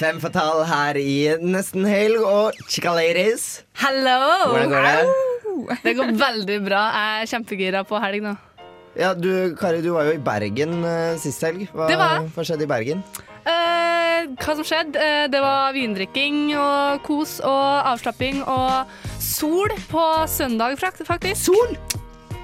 [0.00, 3.60] Fem fatal her i nesten helg, og chica ladies.
[3.82, 4.16] Hello!
[4.48, 5.74] Hvordan går det?
[5.84, 6.84] Det går veldig bra.
[6.94, 8.32] Jeg er kjempegira på helg nå.
[8.96, 11.66] Ja, du, Kari, du var jo i Bergen uh, sist helg.
[11.76, 12.30] Hva, Det var jeg.
[12.34, 13.02] hva skjedde i Bergen?
[13.50, 14.96] Eh, hva som skjedde?
[15.04, 18.88] Eh, det var vindrikking og kos og avslapping og
[19.22, 21.44] sol på søndag, fakt- faktisk.
[21.50, 21.76] Sol!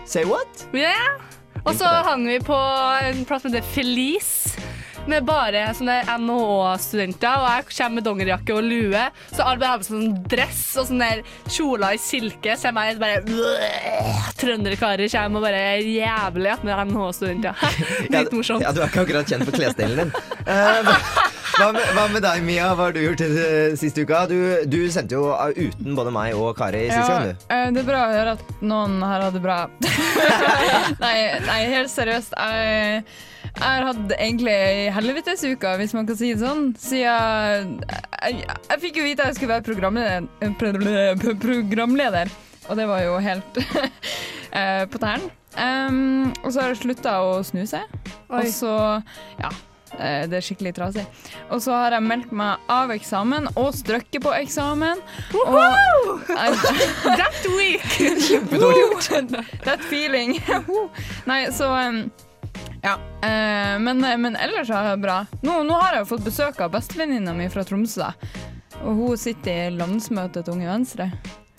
[0.06, 0.66] Say what?
[0.76, 1.16] Yeah.
[1.64, 2.56] Og så hang vi på
[3.08, 4.52] en plass som heter Felice.
[5.06, 9.02] Med bare sånne NHO-studenter, og jeg kommer med dongerijakke og lue.
[9.30, 11.10] Så alle bare har på sånn dress og sånne
[11.46, 12.56] kjoler i silke.
[12.58, 13.22] Så jeg meg bare
[14.40, 17.62] Trønderkarer kommer og bare er jævlig med NHO-studenter.
[18.16, 18.66] Litt morsomt.
[18.66, 20.10] Ja, du er ikke akkurat kjent for klesstilen din.
[20.42, 20.90] Uh,
[21.56, 22.66] hva, med, hva med deg, Mia?
[22.74, 23.22] Hva har du gjort
[23.78, 24.24] siste uka?
[24.30, 24.36] Du,
[24.66, 27.46] du sendte jo uten både meg og Kari sist gang, du.
[27.54, 29.62] eh, det er bra å høre at noen her har det bra.
[31.04, 32.36] nei, nei, helt seriøst.
[32.36, 33.06] Jeg,
[33.54, 36.66] jeg har hatt egentlig ei helvetesuke, hvis man kan si det sånn.
[36.80, 42.32] Siden jeg, jeg fikk jo vite at jeg skulle være programleder, programleder
[42.68, 43.58] og det var jo helt
[44.58, 45.30] eh, på tærne.
[45.56, 47.78] Um, og så har jeg slutta å snuse.
[48.28, 48.42] Oi.
[48.42, 48.72] Og så
[49.38, 49.48] Ja.
[49.96, 51.06] eh, Det er skikkelig trasig.
[51.48, 55.00] Og så har jeg meldt meg av eksamen og strøkket på eksamen.
[55.46, 57.86] Og, That week!
[58.26, 59.38] Kjempedårlig gjort.
[59.64, 60.36] That feeling.
[61.30, 62.02] Nei, så um,
[62.82, 62.96] Ja.
[63.26, 65.22] eh, men, men ellers er det bra.
[65.42, 68.10] Nå, nå har jeg jo fått besøk av bestevenninna mi fra Tromsø.
[68.82, 71.10] Og hun sitter i landsmøtet til Unge Venstre.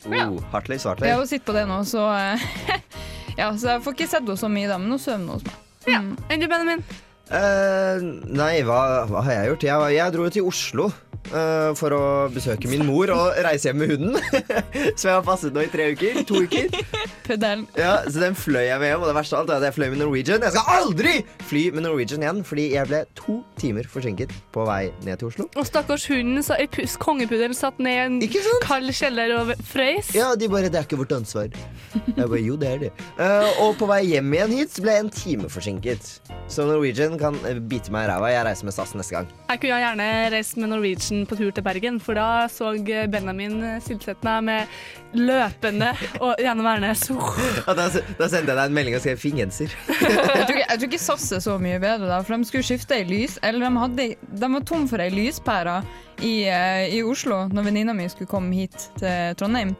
[0.08, 0.78] Oh, Hartley
[1.09, 2.48] Ja, hun sitter på det nå, så eh,
[3.39, 5.58] Ja, så jeg får ikke sett henne så mye, da, men hun sover hos meg.
[5.88, 6.00] Ja.
[6.02, 6.81] Enn du, Benjamin?
[7.28, 8.00] Eh,
[8.31, 9.67] nei, hva, hva har jeg gjort?
[9.67, 10.88] Jeg, jeg dro jo til Oslo
[11.33, 14.17] uh, for å besøke min mor og reise hjem med hunden.
[15.00, 16.23] så jeg har passet nå i tre uker.
[16.30, 16.72] To uker.
[17.28, 19.73] Ja, Så den fløy jeg med hjem, og det verste av alt er at jeg
[19.75, 20.44] fløy med Norwegian.
[20.45, 21.16] Jeg skal aldri
[21.50, 25.48] fly med Norwegian igjen, fordi jeg ble to timer forsinket på vei ned til Oslo.
[25.59, 26.55] Og stakkars hunden, sa-
[27.03, 30.14] kongepuddelen satt ned i en kald kjeller og frøys.
[30.16, 31.52] Ja, de bare 'Det er ikke vårt ansvar'.
[32.16, 33.03] Jeg bare 'Jo, det er det'.
[33.20, 36.21] Uh, og på vei hjem igjen hit så ble jeg en time forsinket.
[36.48, 38.32] Så Norwegian kan eh, bite meg i ræva.
[38.33, 39.28] Jeg reiser med SAS neste gang.
[39.50, 42.73] Jeg kunne gjerne reist med Norwegian på tur til Bergen, for da så
[43.11, 44.67] Benjamin Silseth med
[45.17, 47.08] løpende og gjennom Værnes.
[47.67, 49.73] Ja, da, da sendte jeg deg en melding og skrev 'fin genser'.
[50.08, 52.66] Jeg tror, ikke, jeg tror ikke SAS er så mye bedre, da, for de skulle
[52.66, 54.08] skifte ei lys Eller de, hadde,
[54.42, 55.77] de var tom for ei lyspære
[56.22, 59.76] i, eh, i Oslo når venninna mi skulle komme hit til Trondheim.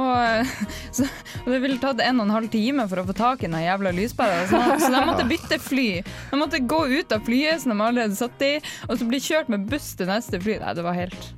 [0.00, 0.54] Og,
[0.96, 1.08] så,
[1.44, 3.58] og det ville tatt en og en halv time for å få tak i den
[3.60, 4.46] jævla lyspæra.
[4.50, 5.88] Så, så de måtte bytte fly.
[6.30, 8.56] De måtte gå ut av flyet som de allerede satt i,
[8.88, 10.60] og så bli kjørt med buss til neste fly.
[10.64, 11.30] Nei, det var helt.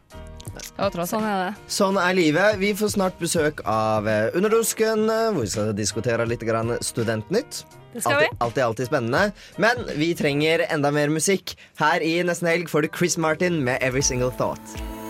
[0.53, 1.51] Sånn er det.
[1.71, 2.59] Sånn er livet.
[2.61, 7.65] Vi får snart besøk av eh, Underdusken, eh, hvor vi skal diskutere litt grann Studentnytt.
[7.93, 8.29] Det skal vi.
[8.29, 9.23] Alltid, alltid, alltid spennende.
[9.61, 11.57] Men vi trenger enda mer musikk.
[11.81, 15.02] Her i Nesten Helg får du Chris Martin med 'Every Single Thought'.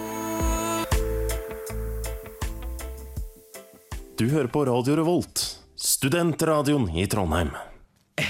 [4.22, 5.40] Du hører på Radio Revolt,
[5.74, 7.48] studentradioen i Trondheim.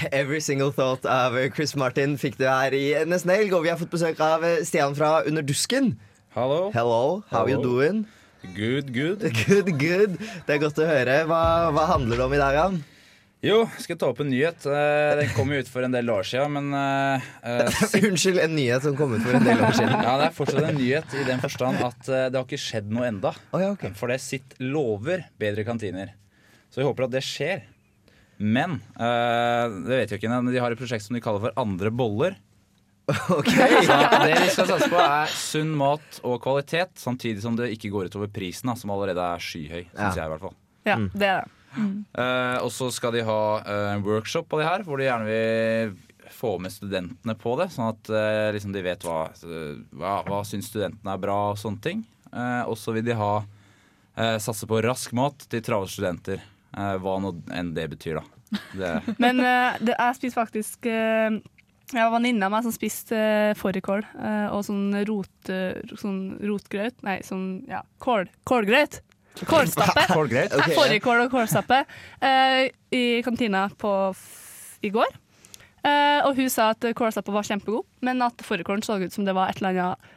[0.09, 3.53] Every Single Thought av Chris Martin fikk du her i Nesten Helg.
[3.53, 5.91] Og vi har fått besøk av Stian fra Underdusken.
[6.33, 6.71] Hallo.
[6.73, 8.07] Hello, how you doing?
[8.55, 9.21] Good, good.
[9.43, 10.17] Good, good.
[10.47, 11.19] Det er godt å høre.
[11.29, 11.43] Hva,
[11.77, 12.81] hva handler det om i dag, Jan?
[13.43, 14.63] Jo, skal ta opp en nyhet.
[14.71, 18.53] Eh, Den kom jo ut for en del år siden, men eh, eh, Unnskyld, en
[18.55, 19.97] nyhet som kom ut for en del år siden.
[19.99, 22.87] ja, det er fortsatt en nyhet i den forstand at eh, det har ikke skjedd
[22.95, 23.33] noe enda.
[23.51, 23.91] Oh, ja, okay.
[23.99, 26.13] For det sitt lover bedre kantiner.
[26.71, 27.65] Så vi håper at det skjer.
[28.39, 31.59] Men eh, det vet jeg ikke, men de har et prosjekt som de kaller for
[31.63, 32.39] Andre boller.
[33.35, 33.49] Ok.
[33.51, 37.91] Så det vi skal satse på, er sunn mat og kvalitet, samtidig som det ikke
[37.91, 39.81] går utover prisen, da, som allerede er skyhøy.
[39.89, 40.13] Synes Ja.
[40.21, 40.55] jeg i hvert fall
[40.87, 41.51] Ja, det er det.
[41.77, 45.29] Eh, og så skal de ha eh, en workshop på det her, hvor de gjerne
[45.29, 45.95] vil
[46.33, 47.69] få med studentene på det.
[47.73, 49.27] Sånn at uh, liksom de vet hva,
[49.93, 52.01] hva, hva syns studentene er bra og sånne ting.
[52.33, 53.43] Og så vil de ha
[54.41, 56.41] satse på rask mat til travle studenter.
[56.73, 58.57] Hva nå enn det betyr, da.
[58.73, 58.89] Det,
[59.23, 64.01] Men det, jeg spiste faktisk Jeg var venninne av meg som spiste uh, fårikål
[64.55, 65.53] og sånn, rot,
[66.01, 69.03] sånn rotgrøt Nei, sånn ja, kål, kålgrøt.
[69.41, 70.03] Kålstappe.
[70.75, 71.79] Fårikål og kålstappe
[72.21, 75.09] eh, i kantina på f i går.
[75.83, 79.33] Eh, og hun sa at kålstappa var kjempegod, men at fårikålen så ut som det
[79.35, 80.11] var et eller annet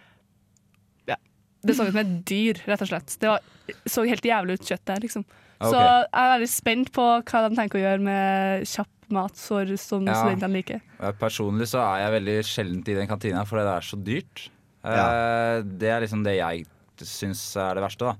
[1.10, 1.16] ja,
[1.64, 3.16] Det så ut som et dyr, rett og slett.
[3.22, 3.40] Det var,
[3.88, 5.24] så helt jævlig ut kjøtt der, liksom.
[5.56, 9.70] Så jeg er veldig spent på hva de tenker å gjøre med kjapp mat for,
[9.80, 10.18] som Ja.
[10.20, 10.80] studentene liker.
[11.18, 14.48] Personlig så er jeg veldig sjeldent i den kantina fordi det er så dyrt.
[14.84, 16.66] Eh, Det er liksom det jeg
[17.00, 18.04] syns er det verste.
[18.12, 18.16] da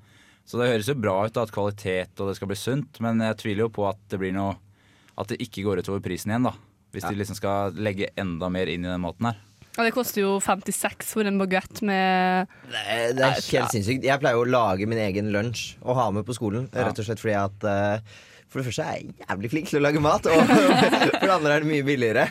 [0.47, 3.19] Så det høres jo bra ut da, at kvalitet og det skal bli sunt, men
[3.25, 4.55] jeg tviler jo på at det blir noe
[5.17, 6.53] At det ikke går utover prisen igjen, da.
[6.93, 9.39] Hvis de liksom skal legge enda mer inn i den maten her.
[9.77, 14.07] Ja, det koster jo 56 for en baguett med Det er, det er helt sinnssykt.
[14.09, 16.71] Jeg pleier å lage min egen lunsj og ha med på skolen.
[16.73, 18.17] Rett og slett fordi at eh,
[18.49, 20.53] For det første er jeg jævlig flink til å lage mat, og
[21.19, 22.29] for det andre er det mye billigere.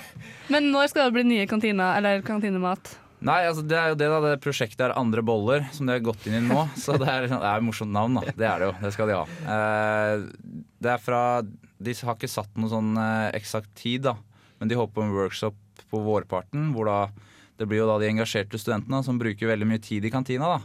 [0.50, 2.96] Men når skal det bli nye kantiner, eller kantinemat?
[3.26, 6.04] Nei, altså det er jo det da, det prosjektet er Andre boller, som de har
[6.06, 6.68] gått inn i nå.
[6.78, 8.34] Så det er, det er et morsomt navn, da.
[8.38, 8.76] Det er det jo.
[8.84, 9.26] Det skal de ha.
[9.56, 10.26] Eh,
[10.86, 14.18] det er fra De har ikke satt noen sånn eh, eksakt tid, da.
[14.62, 15.58] Men de håper på en workshop
[15.90, 17.00] på vårparten, hvor da
[17.58, 20.58] det blir jo da de engasjerte studentene som bruker veldig mye tid i kantina.
[20.58, 20.62] da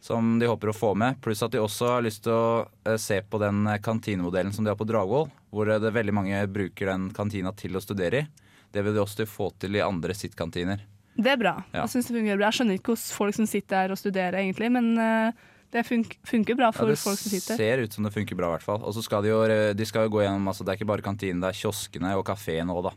[0.00, 1.20] Som de håper å få med.
[1.20, 4.64] Pluss at de også har lyst til å eh, se på den eh, kantinemodellen som
[4.64, 5.28] de har på Dragvoll.
[5.52, 8.28] Hvor det det veldig mange bruker den kantina til å studere i.
[8.72, 10.82] Det vil de også få til i andre sittkantiner.
[11.16, 11.58] Det er bra.
[11.72, 11.84] Ja.
[11.84, 12.48] Jeg synes det fungerer bra.
[12.50, 16.04] Jeg skjønner ikke hvordan folk som sitter der og studerer, egentlig, men eh, det fun
[16.28, 17.56] funker bra for Ja, folk som sitter.
[17.56, 18.82] Det ser ut som det funker bra, i hvert fall.
[18.84, 19.40] Og så skal de jo
[19.76, 22.26] de skal jo gå gjennom altså, Det er ikke bare kantinen, det er kioskene og
[22.28, 22.94] kafeen òg, da.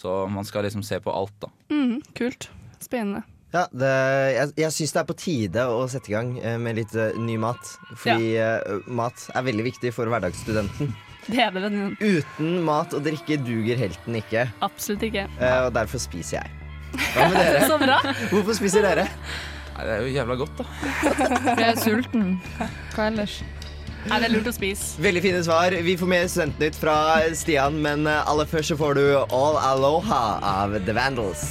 [0.00, 1.52] Så man skal liksom se på alt, da.
[1.72, 2.48] Mm, kult.
[2.80, 3.26] Spennende.
[3.50, 3.90] Ja, det,
[4.36, 7.10] jeg jeg syns det er på tide å sette i gang eh, med litt uh,
[7.18, 7.72] ny mat.
[7.98, 10.94] Fordi eh, mat er veldig viktig for hverdagsstudenten.
[11.30, 11.68] Det er det
[12.00, 15.26] Uten mat og drikke duger helten ikke, absolutt ikke.
[15.36, 16.59] Uh, og derfor spiser jeg.
[16.94, 17.62] Hva med dere?
[17.70, 18.00] Så bra.
[18.32, 19.06] Hvorfor spiser dere?
[19.76, 20.64] Nei, det er jo jævla godt, da.
[21.56, 22.24] Jeg er sulten.
[22.94, 23.38] Hva ellers?
[24.08, 24.94] Nei, det er lurt å spise.
[25.04, 25.74] Veldig fine svar.
[25.84, 26.96] Vi får med Studentnytt fra
[27.36, 31.44] Stian, men eh, aller først så får du All Aloha av The Vandals.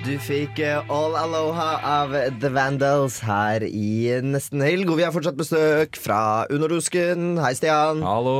[0.00, 4.88] Du fikk eh, All Aloha av The Vandals her i Nesten Helg.
[4.88, 7.34] Og vi har fortsatt besøk fra Underdusken.
[7.42, 8.00] Hei, Stian.
[8.00, 8.38] Hallo.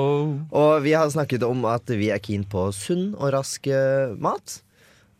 [0.57, 4.62] Og vi har snakket om at vi er keen på sunn og rask eh, mat.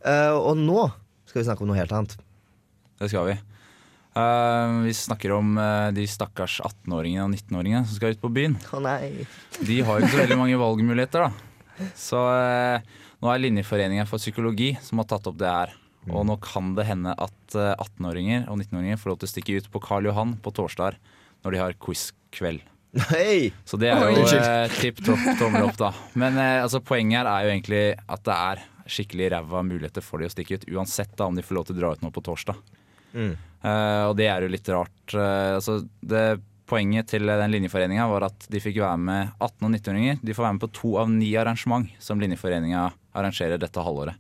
[0.01, 0.87] Eh, og nå
[1.29, 2.17] skal vi snakke om noe helt annet.
[3.03, 3.37] Det skal vi.
[4.17, 8.57] Uh, vi snakker om uh, de stakkars 18-åringene og 19-åringene som skal ut på byen.
[8.73, 9.29] Å nei.
[9.61, 11.93] De har jo ikke så veldig mange valgmuligheter, da.
[12.01, 15.77] Så uh, nå er Linjeforeningen for psykologi som har tatt opp det her.
[16.09, 19.59] Og nå kan det hende at eh, 18-åringer og 19-åringer får lov til å stikke
[19.61, 20.97] ut på Karl Johan på torsdager
[21.45, 22.65] når de har quiz-kveld.
[23.13, 23.53] Hei!
[23.69, 25.93] Så det er jo eh, tipp topp tommel opp, da.
[26.19, 30.19] Men eh, altså, poenget her er jo egentlig at det er skikkelig ræva muligheter for
[30.19, 32.11] de å stikke ut, uansett da om de får lov til å dra ut nå
[32.15, 32.59] på torsdag.
[33.13, 33.35] Mm.
[33.37, 35.03] Eh, og det er jo litt rart.
[35.15, 39.73] Eh, altså, det Poenget til den linjeforeninga var at de fikk være med 18- og
[39.73, 40.21] 19-åringer.
[40.23, 42.85] De får være med på to av ni arrangement som linjeforeninga
[43.19, 44.15] arrangerer dette halvåret.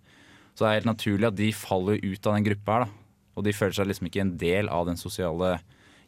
[0.54, 2.84] Så det er helt naturlig at de faller ut av den gruppa her.
[2.84, 2.90] da.
[3.38, 5.60] Og de føler seg liksom ikke en del av den sosiale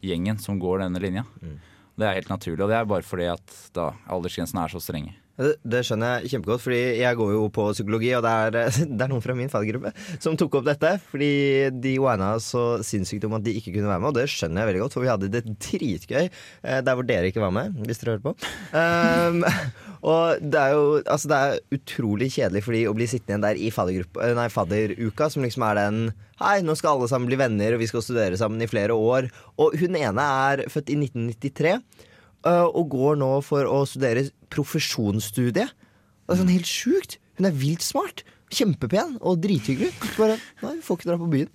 [0.02, 1.24] gjengen som går denne linja.
[1.96, 5.14] Det er helt naturlig, og det er bare fordi at da aldersgrensene er så strenge.
[5.40, 8.56] Det, skjønner jeg kjempegodt, fordi jeg går jo på psykologi, og det er,
[8.98, 10.92] det er noen fra min faggruppe som tok opp dette.
[11.12, 11.32] Fordi
[11.82, 14.70] de whina så sinnssykt om at de ikke kunne være med, og det skjønner jeg
[14.70, 18.02] veldig godt, for vi hadde det dritgøy eh, der hvor dere ikke var med, hvis
[18.02, 18.34] dere hører på.
[18.76, 19.40] Um,
[20.12, 23.46] og det er jo altså det er utrolig kjedelig for de å bli sittende igjen
[23.46, 26.04] der i eh, nei, fadderuka, som liksom er den
[26.42, 29.28] Hei, nå skal alle sammen bli venner, og vi skal studere sammen i flere år.
[29.62, 31.76] Og hun ene er født i 1993.
[32.42, 35.68] Uh, og går nå for å studere profesjonsstudie.
[35.68, 37.18] Det er sånn helt sjukt.
[37.38, 38.24] Hun er vilt smart.
[38.52, 39.92] Kjempepen og drithyggelig.
[40.18, 41.52] Bare, nei, vi får ikke dra på byen.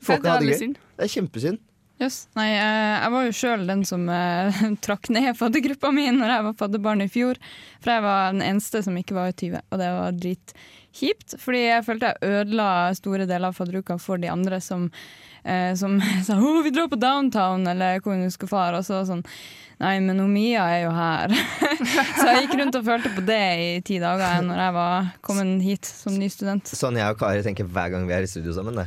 [0.00, 0.72] Får ikke er ha det gøy.
[0.96, 1.60] Det er kjempesynd.
[2.00, 2.22] Yes.
[2.32, 6.44] Nei, eh, jeg var jo sjøl den som eh, trakk ned faddergruppa mi når jeg
[6.46, 7.40] var fadderbarn i fjor.
[7.84, 11.36] For jeg var den eneste som ikke var 20, og det var dritkjipt.
[11.42, 14.88] Fordi jeg følte jeg ødela store deler av fadderuka for de andre som,
[15.44, 18.80] eh, som sa 'Å, vi drar på downtown', eller hvor hun skulle fare.
[18.80, 19.26] Og så sånn
[19.80, 21.32] Nei, men Mia er jo her.
[22.18, 25.06] så jeg gikk rundt og følte på det i ti dager jeg, når jeg var
[25.24, 26.68] kommet hit som ny student.
[26.68, 28.76] Sånn jeg og Kari tenker hver gang vi er i studio sammen.
[28.76, 28.84] Det.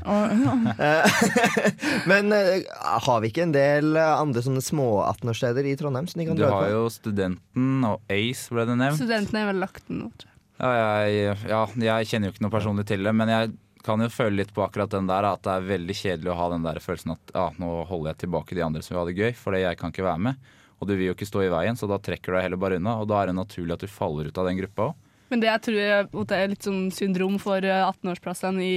[0.77, 1.25] Eh,
[2.11, 2.69] Men eh,
[3.07, 6.45] har vi ikke en del andre sånne små 18-årssteder i Trondheim som de kan Du
[6.45, 6.51] på?
[6.51, 9.01] Du har jo Studenten og Ace ble det nevnt.
[9.01, 10.39] Studentene er vel lagt nå, tror jeg.
[10.61, 10.71] Ja,
[11.09, 14.37] jeg, ja, jeg kjenner jo ikke noe personlig til det, men jeg kan jo føle
[14.43, 17.17] litt på akkurat den der at det er veldig kjedelig å ha den der følelsen
[17.17, 19.79] at ja, nå holder jeg tilbake de andre som vil ha det gøy, fordi jeg
[19.81, 20.53] kan ikke være med.
[20.83, 22.77] Og du vil jo ikke stå i veien, så da trekker du deg heller bare
[22.81, 22.99] unna.
[22.99, 25.11] Og da er det naturlig at du faller ut av den gruppa òg.
[25.31, 28.73] Men det jeg tror måte er litt sånn syndrom for eh, 18-årsplassene i,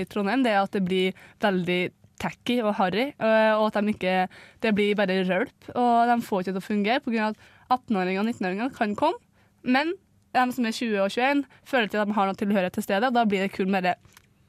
[0.00, 1.80] i Trondheim, det er at det blir veldig
[2.20, 4.14] tacky og harry, eh, og at de ikke
[4.62, 7.32] Det blir bare rølp, og de får ikke til å fungere pga.
[7.32, 9.20] at 18-åringer og 19-åringer kan komme,
[9.62, 9.92] men
[10.32, 13.08] de som er 20 og 21, føler til at de har noe tilhørighet til stedet,
[13.10, 13.96] og da blir det kun bare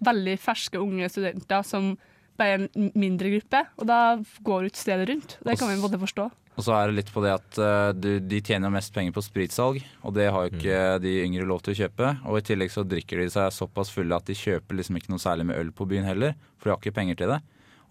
[0.05, 1.95] veldig ferske unge studenter som
[2.39, 3.99] bare er en mindre gruppe, og da
[4.45, 5.37] går ut stedet rundt.
[5.43, 6.29] Det kan vi både forstå.
[6.59, 9.23] Og så er det litt på det at uh, du, de tjener mest penger på
[9.23, 12.09] spritsalg, og det har jo ikke de yngre lov til å kjøpe.
[12.27, 15.23] Og i tillegg så drikker de seg såpass fulle at de kjøper liksom ikke noe
[15.23, 17.39] særlig med øl på byen heller, for de har ikke penger til det.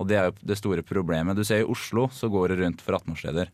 [0.00, 1.36] Og det er jo det store problemet.
[1.36, 3.50] Du ser i Oslo så går det rundt for 18-årssteder.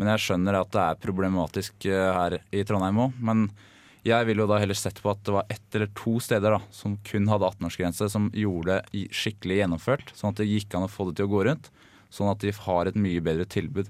[0.00, 3.20] Men jeg skjønner at det er problematisk eh, her i Trondheim òg.
[3.22, 3.46] Men
[4.04, 6.58] Jeg ville jo da heller sett på at det var ett eller to steder da,
[6.76, 10.90] som kun hadde 18-årsgrense, som gjorde det skikkelig gjennomført, sånn at det gikk an å
[10.92, 11.70] få det til å gå rundt.
[12.12, 13.88] Sånn at de har et mye bedre tilbud.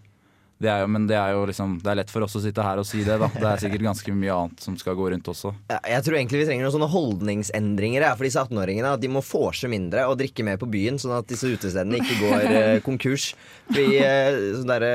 [0.62, 2.62] Det er jo, men det er jo liksom, det er lett for oss å sitte
[2.64, 3.26] her og si det, da.
[3.32, 5.50] Det er sikkert ganske mye annet som skal gå rundt også.
[5.72, 8.92] Ja, Jeg tror egentlig vi trenger noen sånne holdningsendringer for disse 18-åringene.
[8.94, 12.20] At de må vorse mindre og drikke mer på byen, sånn at disse utestedene ikke
[12.22, 13.32] går eh, konkurs.
[13.72, 14.94] Fordi eh, sånn derre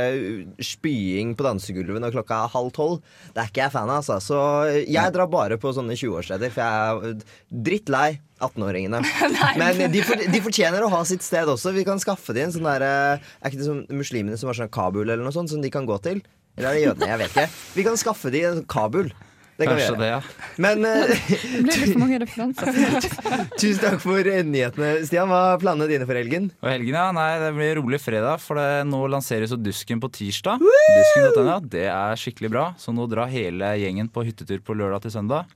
[0.63, 3.04] spying på dansegulvet når klokka er halv tolv,
[3.36, 4.00] det er ikke jeg fan av.
[4.00, 4.20] Altså.
[4.24, 4.39] Så
[4.88, 7.30] jeg drar bare på sånne 20-årssteder, for jeg er
[7.68, 9.03] drittlei 18-åringene.
[9.62, 11.74] Men de, for, de fortjener å ha sitt sted også.
[11.75, 12.86] Vi kan skaffe dem en sånn der,
[13.19, 15.88] Er ikke det som muslimene som har sånn Kabul eller noe sånt, som de kan
[15.89, 16.22] gå til?
[16.60, 17.10] Eller er det jødene?
[17.13, 17.50] Jeg vet ikke.
[17.77, 19.12] Vi kan skaffe dem en Kabul.
[19.60, 20.00] Det kan vi Kanskje gjøre.
[20.00, 20.19] det, ja.
[20.63, 22.69] Men uh, Det blir litt for mange referanser.
[23.60, 25.27] tusen takk for eh, nyhetene, Stian.
[25.27, 26.48] Hva er planene dine for helgen?
[26.63, 27.10] Og helgen, ja.
[27.15, 30.63] Nei, det blir rolig fredag, for det, nå lanseres jo Dusken på tirsdag.
[30.63, 32.65] Dusken.no, det er skikkelig bra.
[32.79, 35.51] Så nå drar hele gjengen på hyttetur på lørdag til søndag.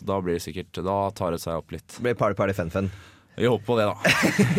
[0.00, 1.98] Så da blir det sikkert Da tar det seg opp litt.
[2.00, 2.90] Blir party, party, fun, fun.
[3.36, 3.96] Vi håper på det, da.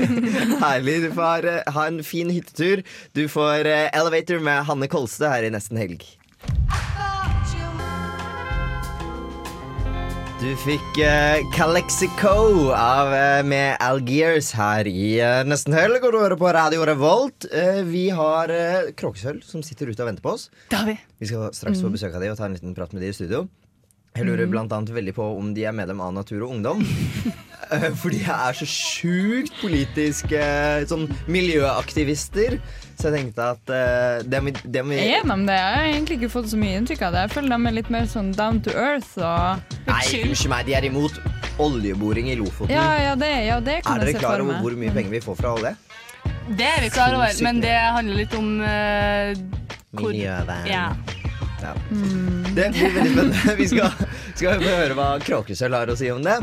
[0.65, 1.01] Herlig.
[1.03, 2.81] Du får eh, ha en fin hyttetur.
[3.17, 6.05] Du får eh, Elevator med Hanne Kolstø her i nesten helg.
[10.41, 16.17] Du fikk uh, Calexico av, uh, med Algiers her i uh, nesten helg, og du
[16.17, 17.45] hører på Radio Revolt.
[17.53, 20.48] Uh, vi har uh, Kråkesølv som sitter ute og venter på oss.
[20.74, 20.98] Det har vi.
[21.21, 23.19] Vi skal straks få besøk av de og ta en liten prat med de i
[23.19, 23.45] studio.
[24.12, 26.84] Jeg lurer blant annet veldig på om de er medlem av Natur og Ungdom.
[28.01, 30.41] Fordi jeg er så sjukt politiske
[30.89, 32.58] sånn miljøaktivister.
[33.00, 35.56] Så jeg tenkte at uh, det må, det må Er de det?
[35.56, 37.24] Jeg har egentlig ikke fått så mye inntrykk av det.
[37.24, 40.75] Jeg føler de er litt mer sånn down to earth og Nei, unnskyld meg, de
[40.82, 41.22] er imot
[41.62, 42.75] oljeboring i Lofoten.
[42.75, 44.62] Ja, ja, det, ja, det kan er dere jeg se klar for over meg.
[44.65, 45.74] hvor mye penger vi får fra olje?
[46.51, 49.34] Det er vi klar over, men det handler litt om uh,
[49.96, 50.68] hvor Miljøvern.
[50.68, 50.86] Ja.
[51.62, 51.74] Ja.
[52.56, 53.56] Det blir veldig spennende.
[53.62, 53.94] Vi skal,
[54.36, 56.39] skal høre hva Kråkesølv har å si om det.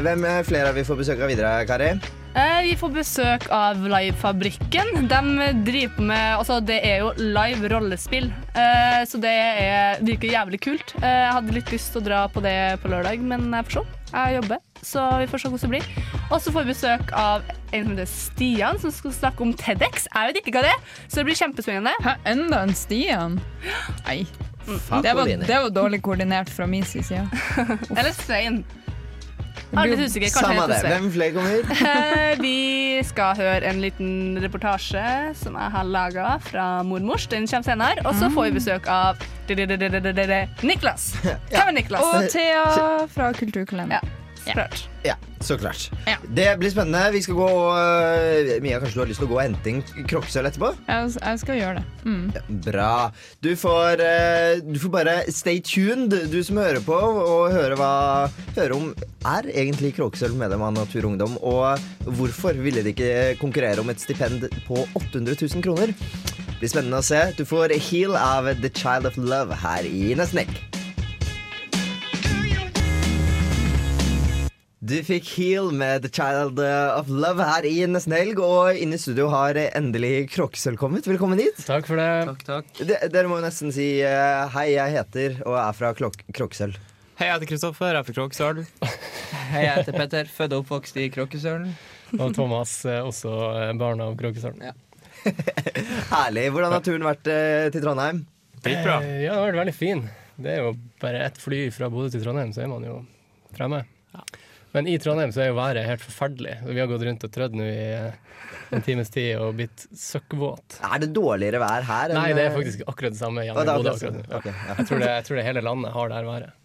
[0.00, 1.90] Hvem eh, flere av vi får besøk av videre, Kari?
[2.30, 5.08] Eh, Vi får besøk av Livefabrikken.
[5.10, 10.60] De driver med Altså, det er jo live rollespill, eh, så det er, virker jævlig
[10.62, 10.94] kult.
[11.02, 13.80] Eh, Jeg hadde litt lyst til å dra på det på lørdag, men jeg får
[13.80, 13.86] se.
[14.14, 16.19] Jeg jobber, så vi får se hvordan det blir.
[16.30, 17.42] Og så får vi besøk av
[17.74, 20.06] en som heter Stian, som skal snakke om TEDx.
[20.14, 21.94] Jeg vet ikke hva det er, så det blir kjempespennende.
[22.06, 23.40] Hæ, enda en Stian?
[24.06, 24.20] Nei.
[24.66, 27.24] Det var, det var dårlig koordinert fra min side.
[27.98, 28.62] Eller Svein.
[29.70, 30.30] Litt usikker.
[30.34, 30.78] Kanskje Samme det.
[30.86, 31.74] Hvem flere kommer?
[31.90, 35.02] Eh, Vi skal høre en liten reportasje
[35.38, 37.26] som jeg har laga fra mormors.
[37.30, 38.06] Den kommer senere.
[38.06, 39.18] Og så får vi besøk av
[40.62, 41.10] Niklas.
[41.50, 42.06] Hvem er Niklas?
[42.06, 42.64] Og Thea
[43.10, 44.19] fra Kulturkalenderen.
[44.46, 44.88] Ja, så klart.
[45.02, 45.90] Ja, så klart.
[46.06, 46.16] Ja.
[46.28, 47.10] Det blir spennende.
[47.12, 50.06] Vi skal gå uh, Mia, kanskje du har lyst til å gå og hente en
[50.08, 50.72] kroppsøl etterpå?
[50.88, 51.84] Jeg, jeg skal gjøre det.
[52.04, 52.56] Mm.
[52.66, 52.94] Bra.
[53.44, 57.92] Du får, uh, du får bare stay tuned, du som hører på, og høre, hva,
[58.58, 58.90] høre om
[59.28, 61.76] Er egentlig Kråkesølv medlem av Natur og Ungdom, og
[62.16, 65.92] hvorfor ville de ikke konkurrere om et stipend på 800 000 kroner?
[65.92, 67.22] Det blir spennende å se.
[67.36, 70.79] Du får Heal av The Child of Love her i Nesten.
[74.90, 78.98] Du fikk Heal med The Child of Love her i Nesten Helg, og inne i
[78.98, 81.06] studio har endelig Kråkesølv kommet.
[81.06, 81.60] Velkommen hit.
[81.62, 82.06] Takk for det.
[82.26, 82.72] Takk, takk.
[82.88, 86.74] De, dere må jo nesten si uh, hei, jeg heter og er fra Kråkesølv.
[87.20, 88.64] Hei, jeg heter Kristoffer, jeg er fra Kråkesølv.
[89.52, 91.70] Hei, jeg heter Petter, født og oppvokst i Kråkesølv.
[92.18, 94.58] Og Thomas, eh, også eh, barn av Kråkesølv.
[94.58, 94.74] Ja.
[96.16, 96.48] Herlig.
[96.56, 98.24] Hvordan har turen vært uh, til Trondheim?
[98.58, 98.98] Dritbra.
[99.06, 100.02] Eh, Ja, det har vært veldig fin.
[100.34, 103.04] Det er jo bare ett fly fra Bodø til Trondheim, så er man jo
[103.54, 103.84] fremme.
[104.74, 106.54] Men i Trondheim så er jo været helt forferdelig.
[106.68, 108.38] Vi har gått rundt og trødd nå i eh,
[108.70, 110.78] en times tid og blitt søkkvåt.
[110.86, 112.12] Er det dårligere vær her?
[112.12, 114.30] enn, Nei, det er eh, faktisk akkurat det samme igjen det akkurat akkurat sånn.
[114.30, 114.74] Ja.
[114.76, 116.58] Jeg, tror det, jeg tror det hele landet har det her været.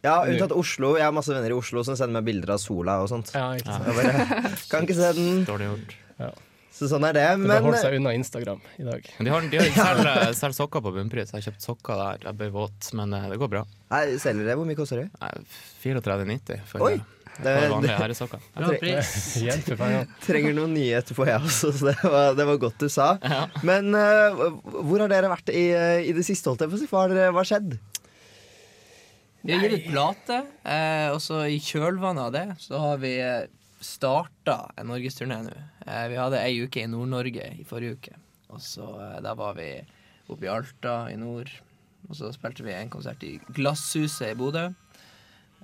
[0.00, 0.94] Ja, unntatt Oslo.
[0.96, 3.34] Jeg har masse venner i Oslo som sender meg bilder av sola og sånt.
[3.36, 3.90] Ja, ikke sant.
[3.98, 5.42] Bare, kan ikke se den.
[5.48, 5.98] Dårlig gjort.
[6.80, 7.26] Så sånn er det.
[7.42, 9.08] Det har holdt seg unna Instagram i dag.
[9.18, 11.28] Men de har, de har selv, selv, sokker på bunnpris.
[11.28, 12.22] Jeg har kjøpt sokker der.
[12.30, 13.66] Jeg ble våt, men eh, det går bra.
[13.92, 14.56] Nei, selger det?
[14.56, 15.10] Hvor mye koster det?
[15.20, 15.32] Nei,
[15.82, 16.94] 34,90 Oi!
[17.36, 17.94] Det, det,
[19.64, 20.02] for pengene.
[20.26, 23.06] trenger noen nye etterpå, jeg også, så det var, det var godt du sa.
[23.22, 23.44] Ja.
[23.64, 24.42] Men uh,
[24.84, 26.88] hvor har dere vært i, eh, i det siste, holdt jeg på å si?
[26.90, 27.78] Hva har, dere- hva har skjedd?
[29.40, 33.14] Vi har gitt ut plate, eh, og så i kjølvannet av det så har vi
[33.24, 33.46] eh,
[33.80, 35.54] starta en norgesturné nå.
[35.86, 38.18] Eh, vi hadde ei uke i Nord-Norge i forrige uke.
[38.52, 39.70] Og så eh, Da var vi
[40.28, 41.48] oppe i Alta i nord.
[42.10, 44.66] Og så spilte vi en konsert i Glasshuset i Bodø.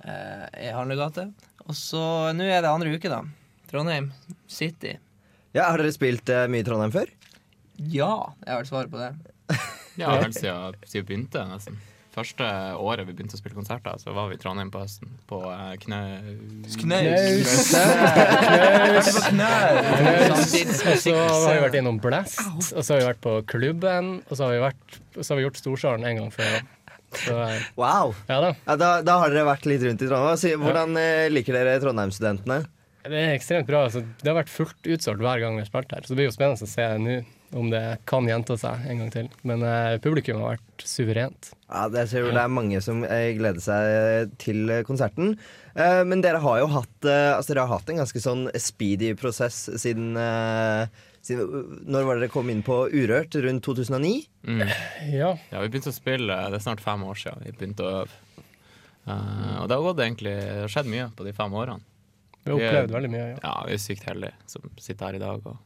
[0.01, 1.27] Eh, I Handlegate.
[1.67, 2.01] Og så
[2.35, 3.21] nå er det andre uke, da.
[3.67, 4.11] Trondheim
[4.47, 4.93] City.
[5.55, 7.09] Ja, Har dere spilt eh, mye i Trondheim før?
[7.77, 8.13] Ja,
[8.45, 9.11] jeg har vel svaret på det.
[9.97, 11.79] Ja, helt siden, siden vi begynte, nesten.
[12.13, 12.45] første
[12.77, 15.09] året vi begynte å spille konserter, så var vi i Trondheim på høsten.
[15.25, 15.97] På eh, Knø...
[16.83, 17.73] Knaus.
[20.37, 21.15] Og så
[21.47, 22.37] har vi vært innom Blast,
[22.75, 25.47] og så har vi vært på klubben, og så har vi, vært, så har vi
[25.47, 26.59] gjort Storsalen en gang før.
[27.15, 28.15] Så eh, Wow!
[28.27, 28.51] ja da.
[28.65, 30.65] Ja, da, da har dere vært litt rundt i Trondheim.
[30.65, 31.29] Hvordan ja.
[31.31, 32.65] liker dere Trondheim-studentene?
[33.07, 33.85] Det er ekstremt bra.
[33.87, 36.03] Altså, det har vært fullt utsolgt hver gang vi har spilt her.
[36.03, 37.17] Så det blir jo spennende å se nå
[37.55, 39.29] om det kan gjenta seg en gang til.
[39.47, 41.51] Men eh, publikum har vært suverent.
[41.69, 45.37] Ja, det ser jo det er mange som eh, gleder seg til eh, konserten.
[45.77, 49.13] Eh, men dere har jo hatt, eh, altså dere har hatt en ganske sånn speedy
[49.19, 53.35] prosess siden, eh, Når var dere kom inn på Urørt?
[53.43, 54.13] Rundt 2009?
[54.47, 54.63] Mm.
[55.11, 55.33] Ja.
[55.51, 58.23] Ja, vi begynte å spille, det er snart fem år siden vi begynte å øve.
[59.07, 61.83] Uh, og det har gått egentlig, det har skjedd mye på de fem årene.
[62.43, 63.27] Vi har opplevd veldig mye.
[63.33, 63.37] Ja.
[63.43, 65.57] Ja, vi er sykt heldige som sitter her i dag og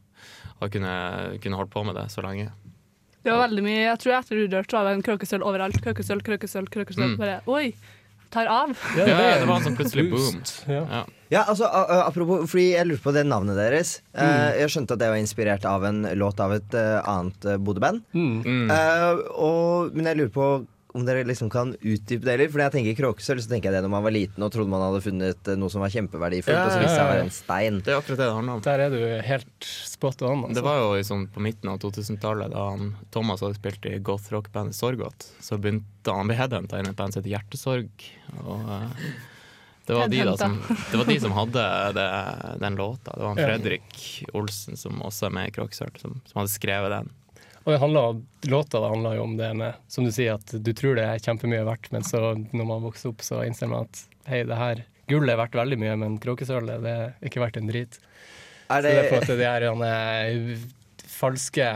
[0.62, 2.50] har kunnet, kunne holdt på med det så lenge.
[3.22, 5.78] Det var veldig mye Jeg tror etter Urørt så var det en kråkesølv overalt.
[5.82, 7.12] Kråkesølv, kråkesølv, kråkesølv.
[7.14, 7.18] Mm.
[7.20, 7.68] Bare oi,
[8.32, 8.72] tar av.
[8.98, 10.40] Ja, det var en sånn plutselig boom.
[10.68, 10.82] Ja.
[10.90, 11.02] Ja.
[11.32, 11.64] Ja, altså,
[12.04, 13.94] apropos, fordi jeg lurte på det navnet deres.
[14.12, 14.58] Eh, Mm.
[14.60, 18.02] jeg skjønte at det var inspirert av en låt av et eh, annet uh, Bodø-band.
[18.12, 18.68] Mm.
[18.68, 19.22] Eh,
[19.96, 20.48] men jeg lurer på
[20.92, 22.52] om dere liksom kan utdype det litt.
[22.52, 24.84] Fordi jeg tenker kråkesølv, så tenker jeg det når man var liten og trodde man
[24.84, 27.24] hadde funnet eh, noe som var kjempeverdifullt, Ja, og så viste det seg å være
[27.24, 27.80] en stein.
[27.80, 28.64] Det er akkurat det det handler om.
[28.66, 30.44] Der er du helt spot on.
[30.44, 30.58] Altså.
[30.58, 34.76] Det var jo sånn på midten av 2000-tallet, da han, Thomas hadde spilt i goth-rock-bandet
[34.76, 35.28] Sorgot.
[35.40, 38.08] Så begynte han å bli headhunta inn i et band som heter Hjertesorg.
[38.42, 39.08] Og uh,
[39.88, 42.06] det, var de da som, det var de som hadde det,
[42.60, 43.16] den låta.
[43.16, 43.40] Det var.
[43.40, 43.98] Fredrik
[44.36, 47.10] Olsen, som også er med i Kråkesølv, som, som hadde skrevet den.
[47.62, 50.72] Og det handler, låta det handler jo om det med Som du sier, at du
[50.74, 54.04] tror det er kjempemye verdt, men så når man vokser opp, så innser man at
[54.30, 57.70] hei, det her gullet er verdt veldig mye, men kråkesølvet det er ikke verdt en
[57.70, 57.98] drit.
[58.72, 60.64] Er Så det er på en det, måte de her eh,
[61.12, 61.68] falske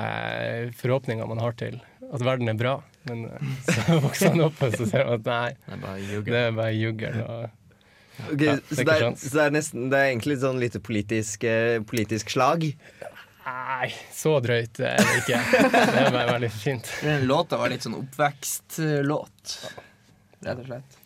[0.80, 2.78] forhåpningene man har til at verden er bra.
[3.06, 6.72] Men eh, så vokser man opp og så ser man at nei, Det er bare
[6.72, 7.20] det juggel.
[7.20, 7.52] Okay, ok,
[8.16, 11.44] Ja, det så, det er, så det er nesten Det er egentlig sånn lite politisk,
[11.44, 12.70] eh, politisk slag.
[13.46, 15.38] Nei, så drøyt er det ikke.
[15.62, 16.90] Det er bare veldig fint.
[17.04, 19.54] Den låta var litt sånn oppvekstlåt,
[20.42, 20.99] rett og slett.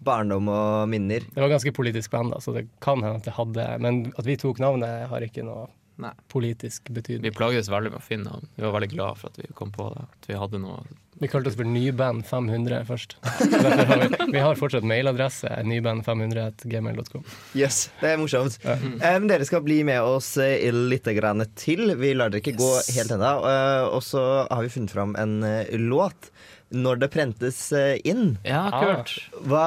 [0.00, 1.26] Barndom og minner.
[1.28, 4.24] Det var ganske politisk band, da, så det kan hende at det hadde Men at
[4.24, 5.66] vi tok navnet, har ikke noe
[6.00, 6.12] Nei.
[6.32, 7.34] politisk Vi betydning.
[7.36, 9.88] plagdes veldig med å finne ham Vi var veldig glad for at vi kom på
[9.94, 10.06] det.
[10.08, 10.80] At vi hadde noe
[11.20, 13.16] Vi kalte oss for Nyband 500 først.
[13.90, 17.24] Har vi, vi har fortsatt mailadresse nyband500.gmail.com.
[17.58, 18.56] Yes, det er morsomt.
[18.64, 21.92] Eh, Um, dere skal bli med oss eh, litt grann til.
[22.00, 23.32] Vi lar dere ikke gå helt ennå.
[23.44, 26.30] Uh, og så har vi funnet fram en uh, låt.
[26.70, 27.58] 'Når det prentes
[28.06, 28.36] inn'.
[28.46, 29.16] Ja, kult.
[29.50, 29.64] Hva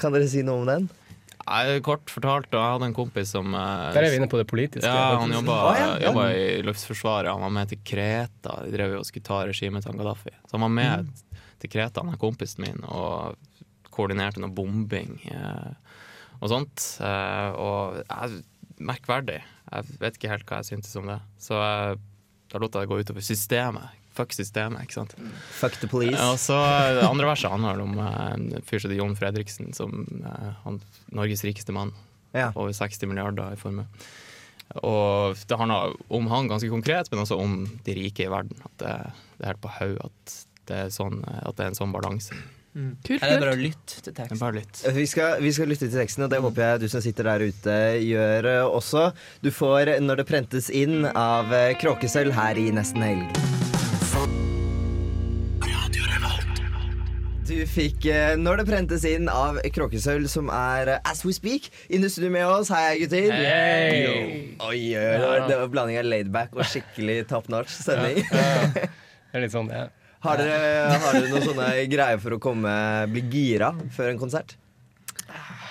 [0.00, 0.86] Kan dere si noe om den?
[1.42, 4.38] Nei, kort fortalt, da, jeg hadde en kompis som eh, Der er vi inne på
[4.40, 4.88] det politiske.
[4.88, 6.10] Ja, han jobba, ah, ja, ja.
[6.10, 7.32] jobba i Luftforsvaret.
[7.32, 8.58] Han var med til Kreta.
[8.66, 10.34] De drev jo og skulle ta regimet til Gaddafi.
[10.46, 11.10] Så han var med
[11.62, 13.38] til Kreta, han er kompisen min, og
[13.92, 15.98] koordinerte noe bombing eh,
[16.40, 16.86] og sånt.
[17.02, 18.38] Eh, og eh,
[18.82, 19.40] merkverdig.
[19.72, 21.18] Jeg vet ikke helt hva jeg syntes om det.
[21.42, 21.96] Så eh,
[22.52, 24.01] da lot jeg det gå utover systemet.
[24.12, 25.14] Fuck systemet, ikke sant.
[25.56, 26.18] Fuck the police.
[26.20, 29.72] Og så eh, Det andre verset handler om eh, en fyr som heter Jon Fredriksen,
[29.76, 30.80] som eh, han,
[31.16, 31.94] Norges rikeste mann.
[32.36, 32.50] Ja.
[32.52, 33.88] Over 60 milliarder i formue.
[34.84, 38.56] Og det handler om han ganske konkret, men også om de rike i verden.
[38.64, 38.96] At det,
[39.36, 40.36] det er helt på haug at,
[40.70, 42.36] det sånn, at det er en sånn balanse.
[42.72, 43.20] Kult, kult.
[43.22, 43.58] er det bare kult.
[43.58, 44.38] å lytte til teksten.
[44.40, 44.84] bare litt.
[44.96, 47.44] Vi skal, vi skal lytte til teksten, og det håper jeg du som sitter der
[47.52, 49.10] ute gjør eh, også.
[49.44, 53.71] Du får 'Når det prentes inn' av eh, Kråkesølv her i Nesten Helg.
[57.42, 61.66] Du fikk eh, 'Når det prentes inn' av Kråkesølv, som er eh, As We Speak.
[61.90, 62.70] Inne i studio med oss.
[62.70, 63.32] Hei, gutter.
[63.34, 64.54] Hei!
[64.62, 68.22] Oi, oi, oi, det var- det var blanding av laidback og skikkelig top notch sending.
[69.32, 69.86] Det er litt sånn det er.
[70.20, 70.56] Har dere,
[70.92, 72.72] har dere noen sånne greier for å komme,
[73.08, 74.52] bli gira før en konsert?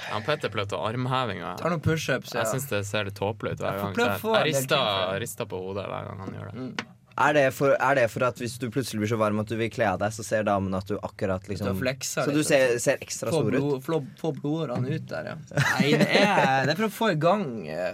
[0.10, 2.34] Han Petter prøvde armheving, og Tar jeg, noen pushups.
[2.34, 2.42] Ja.
[2.42, 3.94] jeg syns det ser litt tåpelig ut hver får gang.
[4.00, 6.88] prøve å få jeg en del rister, rister på hodet hver gang han gjør det.
[7.20, 9.58] Er det, for, er det for at hvis du plutselig blir så varm at du
[9.60, 12.40] vil kle av deg, så ser damen at du akkurat liksom du fleksa Så du
[12.48, 13.58] ser, ser ekstra Få, stor ut?
[13.58, 15.36] blod, få, få blodårene ut der, ja.
[15.76, 17.44] Nei, det er, det er for å få i gang,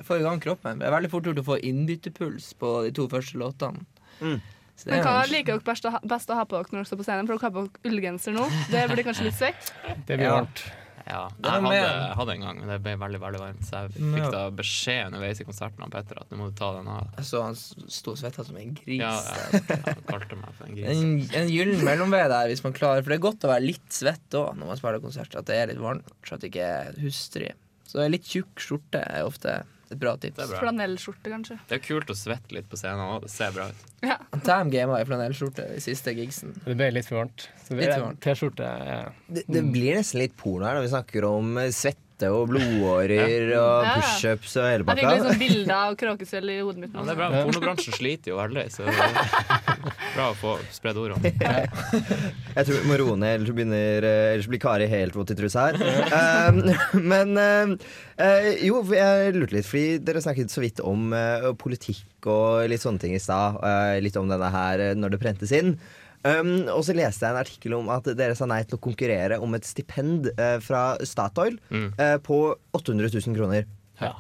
[0.06, 0.80] få i gang kroppen.
[0.80, 3.86] Det er veldig fort gjort å få innbyttepuls på de to første låtene.
[4.22, 4.38] Mm.
[4.78, 6.84] Så det Men hva liker dere best å, ha, best å ha på dere når
[6.84, 7.26] dere står på scenen?
[7.30, 8.46] For dere har på ullgenser nå.
[8.70, 9.72] Det blir kanskje litt svett.
[10.06, 10.36] Det blir Ja.
[10.38, 10.62] varmt.
[10.68, 13.62] Ja, Det jeg hadde, hadde en gang, men det ble veldig veldig varmt.
[13.68, 14.10] Så jeg Ja.
[14.18, 17.08] fikk da beskjed underveis i konserten av Petter at nå må du ta den av.
[17.24, 19.00] Så han sto og svetta som en gris.
[19.00, 19.14] Ja,
[19.54, 20.90] jeg, jeg kalte meg for en gris.
[20.92, 23.88] En, en gyllen mellomvei der, hvis man klarer For det er godt å være litt
[23.96, 25.36] svett òg når man spiller konsert.
[25.40, 27.54] At det er litt varmt, så at det ikke er hustrig.
[27.88, 29.62] Så litt tjukk skjorte er ofte
[29.96, 30.36] et bra tips.
[30.38, 30.62] Det er bra.
[30.66, 31.58] Flanellskjorte, kanskje.
[31.70, 33.22] Det er kult å svette litt på scenen òg.
[33.26, 33.86] Det ser bra ut.
[34.06, 34.18] Ja.
[34.46, 36.56] Tam gama i flanellskjorte i siste gigsen.
[36.66, 37.48] Det ble litt for varmt.
[37.66, 37.90] Så det.
[38.24, 39.00] T-skjorte ja.
[39.28, 41.72] Det, det blir nesten litt porno her når vi snakker om eh,
[42.18, 46.58] svette og blodårer og pushups og hele Jeg fikk litt sånn bilder av kråkesølv i
[46.66, 46.96] hodet mitt.
[46.96, 47.28] Ja, det er bra.
[47.46, 48.96] Pornobransjen sliter jo veldig, så det
[50.16, 51.32] bra å få spredd ordene.
[51.38, 55.38] Jeg tror vi må roe ned, ellers begynner eh, Ellers blir Kari helt våt i
[55.38, 55.78] trusa her.
[56.50, 56.64] Um,
[57.14, 57.76] men eh,
[58.24, 62.84] eh, jo, jeg lurte litt, fordi dere snakket så vidt om eh, politikk og litt
[62.84, 63.62] sånne ting i stad.
[63.62, 65.76] eh, litt om denne her eh, når det prentes inn.
[66.26, 69.38] Um, og så leste jeg en artikkel om at dere sa nei til å konkurrere
[69.44, 71.92] om et stipend uh, fra Statoil Mm.
[72.00, 72.40] uh, på
[72.74, 73.68] 800 000 kroner.
[74.02, 74.14] Ja.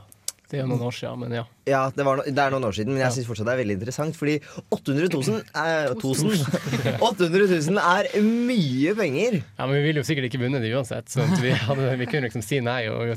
[0.47, 1.43] Det er noen år siden, men ja.
[1.67, 3.61] Ja, det, var no, det er noen år siden, men jeg syns fortsatt det er
[3.63, 4.15] veldig interessant.
[4.17, 4.37] Fordi
[4.71, 9.39] 800 000 er, 1000, 800 000 er mye penger.
[9.43, 9.65] ja.
[9.67, 12.43] Men vi ville jo sikkert ikke vunnet det uansett, så vi, hadde, vi kunne liksom
[12.45, 13.11] si nei, og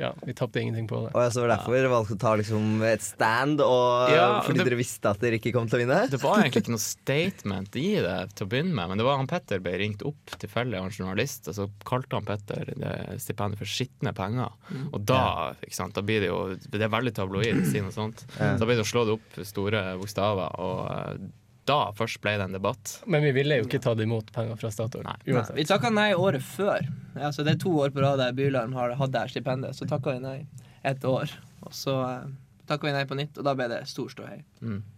[0.00, 1.12] ja, vi tapte ingenting på det.
[1.14, 4.68] Og jeg så derfor dere valgte å ta liksom et stand, og, Ja, fordi det-
[4.72, 6.00] dere visste at dere ikke kom til å vinne.
[6.10, 9.16] Det var egentlig ikke noe statement i det til å begynne med, men det var
[9.20, 12.92] han Petter ble ringt opp tilfeldig av en journalist, og så kalte han Petter det
[13.22, 14.50] stipendet for skitne penger.
[14.92, 18.10] Og da, ikke sant, da blir det jo Det er veldig tabloid å si noe
[18.10, 18.24] sånt.
[18.38, 18.56] Ja.
[18.58, 21.30] Da blir det å slå det opp store bokstaver, og eh,
[21.68, 22.96] da først ble det en debatt.
[23.06, 25.06] Men vi ville jo ikke tatt imot penger fra Statoil.
[25.54, 26.88] Vi takka nei året før.
[27.14, 29.78] Altså, det er to år på rad der Bylarm har hatt det stipendet.
[29.78, 30.38] Så takka vi nei
[30.82, 31.30] ett år.
[31.62, 32.28] Og så eh,
[32.66, 34.40] takka vi nei på nytt, og da ble det stor ståhei.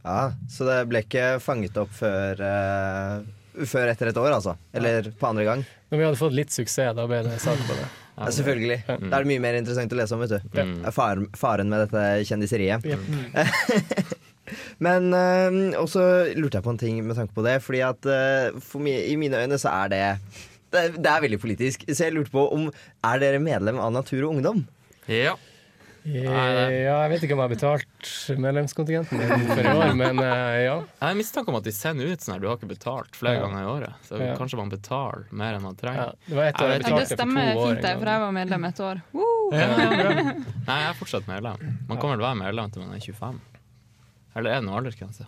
[0.04, 4.56] Ja, Så det ble ikke fanget opp før, uh, før etter et år, altså?
[4.72, 5.64] Eller på andre gang?
[5.94, 7.90] Når vi hadde fått litt suksess, da ble det sak på det.
[8.14, 8.76] Ja, selvfølgelig.
[8.86, 10.58] Da er det mye mer interessant å lese om, vet du.
[10.62, 10.84] Mm.
[10.94, 12.84] Faren, faren med dette kjendiseriet.
[12.86, 13.24] Mm.
[14.86, 16.04] Men øh, også
[16.38, 17.56] lurte jeg på en ting med tanke på det.
[17.66, 20.02] Fordi at øh, for mi, i mine øyne så er det
[20.70, 21.82] det er, det er veldig politisk.
[21.90, 22.68] Så jeg lurte på om
[23.02, 24.62] Er dere medlem av Natur og Ungdom?
[25.10, 25.34] Ja.
[26.04, 28.08] Ja, jeg vet ikke om jeg har betalt
[28.44, 30.74] medlemskontingenten for i år, men eh, ja.
[30.84, 33.38] Jeg har mistanke om at de sender ut sånn her du har ikke betalt flere
[33.38, 33.44] Ja.
[33.46, 33.94] ganger i året.
[34.08, 34.34] Så Ja.
[34.36, 35.80] kanskje man betaler mer enn man ja.
[35.80, 36.12] trenger.
[36.28, 38.20] Det var et år jeg Jeg Ja, det stemmer for to fint, det, for jeg
[38.26, 39.00] var medlem et år.
[39.14, 39.50] Woo!
[39.54, 41.56] Nei, jeg er fortsatt medlem.
[41.88, 43.40] Man kan vel være medlem til man er 25?
[44.36, 45.26] Eller er det noen aldersgrense?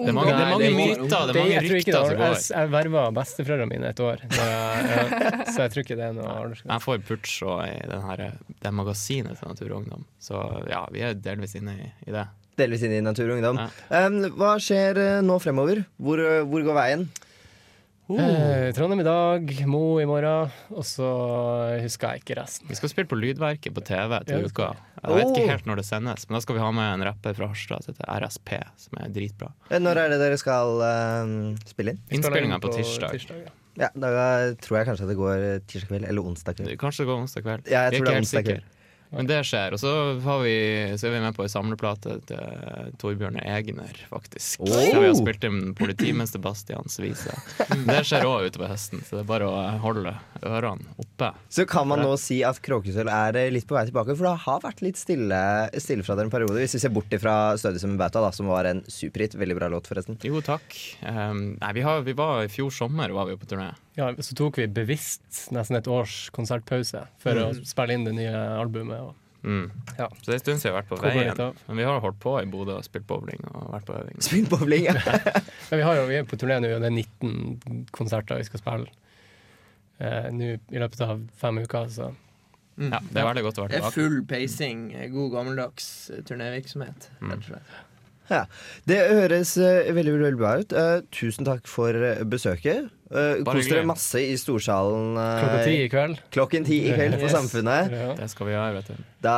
[0.00, 2.10] Det er mange, det er mange er myter, det er mange jeg ikke rykter som
[2.10, 2.36] jeg, går.
[2.56, 6.14] jeg verva besteforeldrene mine et år, så jeg, ja, så jeg tror ikke det er
[6.16, 6.72] noe aldersgrense.
[6.72, 8.22] Jeg får putsj og i den her,
[8.64, 10.04] det magasinet til Natur og Ungdom.
[10.22, 12.26] Så ja, vi er delvis inne i, i det.
[12.60, 13.60] Delvis inne i Natur og Ungdom.
[13.60, 14.06] Ja.
[14.06, 15.84] Um, hva skjer øh, nå fremover?
[16.00, 17.06] Hvor, øh, hvor går veien?
[18.18, 21.06] Eh, Trondheim i dag, Mo i morgen, og så
[21.82, 22.66] husker jeg ikke resten.
[22.70, 24.72] Vi skal spille på Lydverket på TV Ja, til det uka.
[25.00, 25.30] Jeg vet Oh.
[25.36, 27.84] ikke helt når det sendes, men da skal vi ha med en rapper fra Harstad
[27.84, 29.52] som heter RSP, som er dritbra.
[29.70, 32.00] Eh, Når er det dere skal øh, spille inn?
[32.10, 33.14] Innspillinga på, på tirsdag.
[33.30, 33.54] ja.
[33.78, 36.76] Ja, Da tror jeg kanskje det går øh, tirsdag kveld eller onsdag kveld.
[36.78, 37.62] Kanskje det går onsdag kveld.
[37.70, 38.62] Ja, jeg Vi er tror ikke det er helt onsdag kveld.
[38.66, 38.76] sikre.
[39.10, 39.74] Men det skjer.
[39.74, 39.92] Og så,
[40.22, 40.54] har vi,
[40.98, 44.62] så er vi med på ei samleplate til Torbjørn Egner, faktisk.
[44.62, 44.70] Oh!
[44.70, 47.34] Der vi har spilt inn politimester Bastians vise.
[47.90, 50.14] Det skjer òg utover høsten, så det er bare å holde
[50.46, 51.32] ørene oppe.
[51.50, 54.36] Så kan man nå si at Kråkesølv er eh, litt på vei tilbake, for det
[54.46, 55.42] har vært litt stille,
[55.82, 56.60] stille fra dere en periode.
[56.62, 59.34] Hvis vi ser bort fra Stødig som en bauta, da, som var en superhit.
[59.40, 60.18] Veldig bra låt, forresten.
[60.22, 60.70] Jo, takk.
[61.02, 63.72] Um, nei, vi, har, vi var I fjor sommer var vi på turné.
[63.98, 68.36] Ja, så tok vi bevisst nesten et års konsertpause for å spille inn det nye
[68.60, 69.00] albumet.
[69.08, 69.70] Og Mm.
[69.96, 70.04] Ja.
[70.20, 71.54] Så det er en stund siden vi har vært på veien.
[71.66, 74.18] Men vi har holdt på i Bodø og spilt bowling og vært på øving.
[74.20, 74.84] Spilt bowling.
[74.84, 74.92] ja.
[75.70, 78.44] Men vi, har jo, vi er på turné nå, og det er 19 konserter vi
[78.44, 78.90] skal spille
[79.96, 81.88] eh, nå i løpet av fem uker.
[81.88, 82.10] Så
[82.80, 83.80] Ja, det er veldig godt å være tilbake.
[83.80, 84.84] Det er full pacing,
[85.16, 87.08] god gammeldags eh, turnévirksomhet.
[87.22, 87.32] Mm.
[87.32, 87.72] rett og slett.
[88.30, 88.44] Ja.
[88.86, 90.72] Det høres uh, veldig, veldig bra ut.
[90.72, 92.88] Uh, tusen takk for uh, besøket.
[93.10, 96.20] Uh, Kos dere masse i storsalen klokka ti i kveld.
[96.30, 97.34] klokken ti i kveld på Yes.
[97.34, 97.90] Samfunnet.
[97.90, 98.12] Ja.
[98.20, 99.00] Det skal vi ha, vet du.
[99.26, 99.34] Da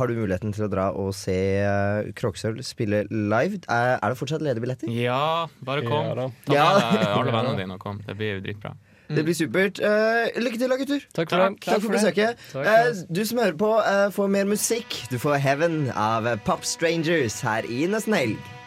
[0.00, 3.60] har du muligheten til å dra og se uh, Kråkesølv spille live.
[3.68, 4.88] Er, er det fortsatt ledige billetter?
[4.96, 6.08] Ja, bare kom.
[6.08, 6.30] Ja da.
[6.48, 8.00] Ta med deg alle vennene dine og kom.
[8.08, 8.72] Det blir dritbra.
[9.16, 9.80] Det blir supert.
[9.82, 11.00] Uh, lykke til, da, gutter.
[11.14, 11.58] Takk for Takk.
[11.66, 12.38] Takk for besøket.
[12.52, 15.00] Takk for Eh, du som hører på, uh, får mer musikk.
[15.10, 18.59] Du får Heaven av Pop Strangers her i Nesten Helg.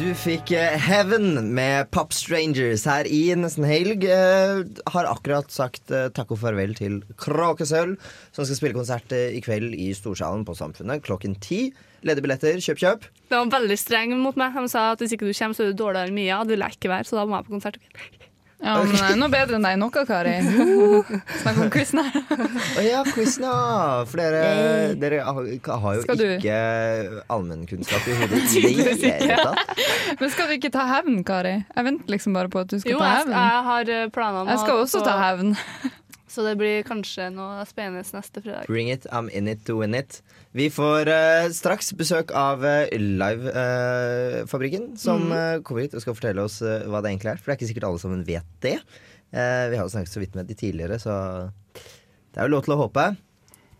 [0.00, 4.06] Du fikk eh, Heaven med Pop Strangers her i Nesten Helg.
[4.08, 4.62] Eh,
[4.94, 7.98] har akkurat sagt eh, takk og farvel til Kråkesølv,
[8.32, 11.66] som skal spille konsert i kveld i Storsalen på Samfunnet klokken ti.
[12.00, 13.04] Ledige billetter, kjøp, kjøp.
[13.28, 14.56] De var veldig strenge mot meg.
[14.56, 16.40] De sa at hvis ikke du kommer, så er du dårligere enn Mia.
[16.48, 17.76] Du vil ikke være, så da må jeg på konsert.
[18.60, 20.34] Ja, men eh, noe bedre enn deg noe, Kari.
[21.40, 22.18] Snakk om quizen her.
[22.78, 23.54] Å ja, quizen, ja.
[24.10, 24.42] For dere,
[25.00, 25.38] dere har,
[25.84, 26.58] har jo ikke
[27.32, 29.80] allmennkunnskap i hodet i det hele tatt.
[30.20, 31.54] Men skal du ikke ta hevn, Kari?
[31.62, 33.32] Jeg venter liksom bare på at du skal Jo, ta hevn.
[33.32, 35.56] Jo, jeg har eh, planer om Jeg skal også ta hevn.
[36.30, 38.68] Så det blir kanskje noe spennende neste fredag.
[38.68, 40.20] Bring it, I'm in it to win it.
[40.56, 46.42] Vi får uh, straks besøk av uh, Livefabrikken, som eh, kommer hit og skal fortelle
[46.42, 47.38] oss eh, hva det egentlig er.
[47.38, 48.74] For det er ikke sikkert alle sammen vet det.
[49.30, 51.14] Eh, vi har jo snakket så vidt med de tidligere, så
[51.74, 53.04] det er jo lov til å håpe.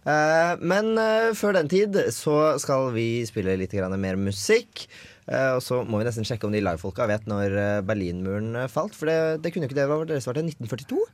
[0.01, 4.87] Eh, men eh, før den tid så skal vi spille litt mer musikk.
[5.31, 8.71] Eh, og så må vi nesten sjekke om de livefolka vet når eh, Berlinmuren eh,
[8.71, 8.97] falt.
[8.99, 9.87] For det, det kunne jo ikke det.
[9.87, 11.05] Hva var det dere til 1942?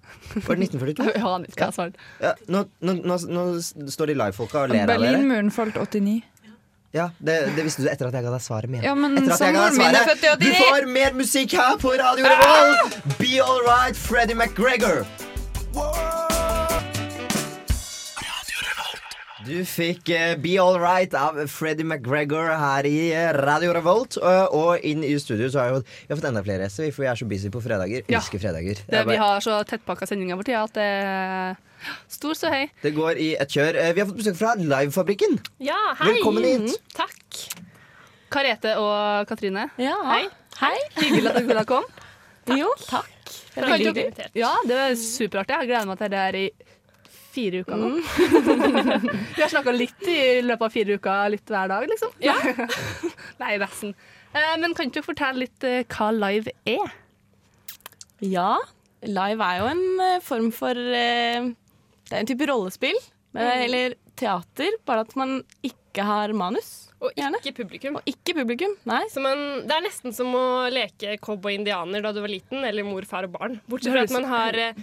[0.46, 1.10] Var det 1942?
[1.20, 2.08] ja, hva svarte.
[2.24, 3.44] Ja, nå, nå, nå, nå
[3.92, 5.04] står de livefolka og ler av dere.
[5.04, 6.22] Berlinmuren falt 89.
[6.96, 8.72] Ja, det, det visste du etter at jeg ga deg svaret.
[8.72, 8.86] Med.
[8.86, 9.76] Ja, men svaret.
[10.40, 13.00] Du får mer musikk her på Radio Revolt!
[13.20, 15.04] Be All Right, Freddie McGregor.
[19.46, 24.16] Du fikk eh, Be All Right av Freddie McGregor her i eh, Radio Revolt.
[24.18, 27.04] Og, og inn i studio så har jeg, vi har fått enda flere gjester, for
[27.04, 28.02] vi er så busy på fredager.
[28.10, 28.18] Ja.
[28.18, 28.80] Elsker fredager.
[28.88, 32.64] Det, er vi har så tettpakka sendinger for tida at det er stor så hei.
[32.82, 33.78] det går i et kjør.
[33.84, 35.38] Eh, Vi har fått besøk fra Livefabrikken.
[35.62, 36.16] Ja, hei.
[36.16, 36.66] Velkommen hit.
[36.66, 37.40] Mm, takk.
[38.34, 39.68] Karete og Katrine.
[39.78, 39.94] Ja.
[40.10, 40.24] Hei.
[40.58, 40.76] Hei.
[40.98, 41.86] Hyggelig at dere kom.
[42.50, 43.12] Jo, takk.
[43.54, 44.30] Det er veldig hyggelig.
[44.38, 45.60] Ja, det var superartig.
[45.62, 46.48] Jeg gleder meg til det her i
[47.36, 47.88] fire uker nå.
[47.94, 48.02] Mm.
[49.36, 52.14] vi har snakka litt i løpet av fire uker, litt hver dag, liksom.
[52.24, 52.34] Ja.
[53.42, 53.92] Nei, nesten.
[54.32, 56.96] Eh, men kan du fortelle litt eh, hva live er?
[58.24, 58.54] Ja,
[59.04, 62.96] live er jo en eh, form for Det er en type rollespill.
[63.36, 66.85] eh, Eller teater, bare at man ikke har manus.
[67.04, 67.38] Og Gjerne.
[67.42, 67.98] ikke publikum.
[67.98, 68.72] Og ikke publikum.
[68.88, 69.02] Nei.
[69.12, 73.04] Så man, det er nesten som å leke cowboy-indianer da du var liten, eller mor,
[73.08, 73.58] far og barn.
[73.68, 74.80] Bortsett fra at man har, eh,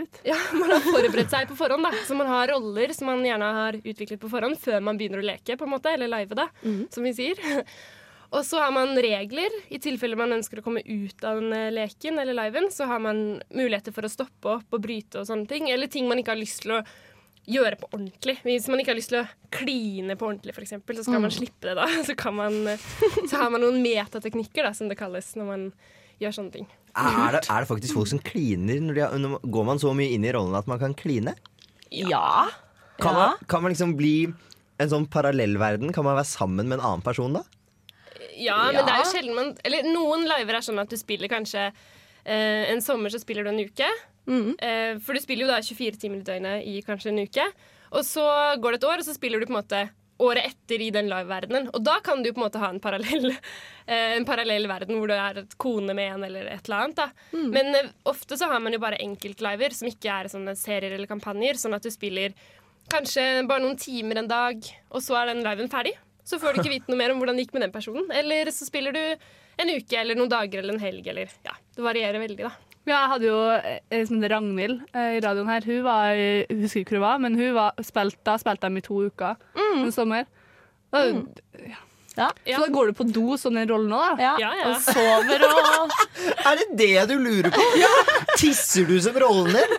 [0.00, 0.20] ut.
[0.24, 1.84] ja, man har forberedt seg på forhånd.
[1.84, 1.92] da.
[2.08, 5.28] Så man har roller som man gjerne har utviklet på forhånd før man begynner å
[5.32, 6.48] leke, på en måte, eller live, da,
[6.90, 7.40] som vi sier.
[8.30, 9.50] Og så har man regler.
[9.74, 13.02] I tilfelle man ønsker å komme ut av den eh, leken eller liven, så har
[13.02, 15.66] man muligheter for å stoppe opp og bryte og sånne ting.
[15.70, 16.84] Eller ting man ikke har lyst til å
[17.48, 18.36] gjøre på ordentlig.
[18.44, 21.70] Hvis man ikke har lyst til å kline på ordentlig, f.eks., så skal man slippe
[21.70, 21.86] det da.
[22.08, 22.58] Så, kan man,
[23.30, 25.64] så har man noen metateknikker, da, som det kalles, når man
[26.20, 26.68] gjør sånne ting.
[26.98, 28.80] Er det, er det faktisk folk som kliner?
[28.82, 31.34] Når de når, går man så mye inn i rollen at man kan kline?
[31.90, 32.48] Ja.
[33.00, 33.30] Kan, Ja.
[33.32, 34.28] man, kan man liksom bli
[34.80, 35.92] en sånn parallellverden?
[35.96, 37.44] Kan man være sammen med en annen person da?
[38.36, 38.84] Ja, men Ja.
[38.86, 41.66] det er jo sjelden man Eller noen liver er sånn at du spiller kanskje
[42.24, 43.88] eh, En sommer så spiller du en uke.
[44.30, 44.52] Mhm.
[44.62, 47.46] Eh, for du spiller jo da 24 timer i døgnet i kanskje en uke.
[47.90, 48.24] Og så
[48.62, 49.88] går det et år, og så spiller du på en måte
[50.20, 51.70] året etter i den live-verdenen.
[51.74, 53.32] Og da kan du på en måte ha en parallell,
[53.90, 57.00] eh, en parallell verden hvor du er et kone med en eller et eller annet.
[57.00, 57.08] Da.
[57.56, 61.10] Men eh, ofte så har man jo bare enkeltliver som ikke er sånne serier eller
[61.10, 61.58] kampanjer.
[61.60, 62.36] Sånn at du spiller
[62.90, 65.96] kanskje bare noen timer en dag, og så er den liven ferdig.
[66.26, 68.10] Så får du ikke vite noe mer om hvordan det gikk med den personen.
[68.14, 69.04] Eller så spiller du
[69.60, 71.06] en uke eller noen dager eller en helg.
[71.10, 72.69] Eller, ja, det varierer veldig, da.
[72.88, 73.38] Ja, jeg hadde jo
[73.92, 75.62] en som heter Ragnhild eh, i radioen her.
[75.68, 78.80] Hun var, jeg husker ikke hvor hun var, men hun var, spilt, da spilte de
[78.80, 80.24] i to uker en sommer.
[80.90, 80.98] Da,
[81.60, 81.78] ja.
[82.18, 82.26] Ja.
[82.56, 84.24] Så da går du på do som den rollen òg, da?
[84.24, 84.32] Ja.
[84.42, 84.64] Ja, ja.
[84.72, 85.92] Og sover og
[86.50, 87.62] Er det det du lurer på?
[88.40, 89.70] Tisser du som rollen din?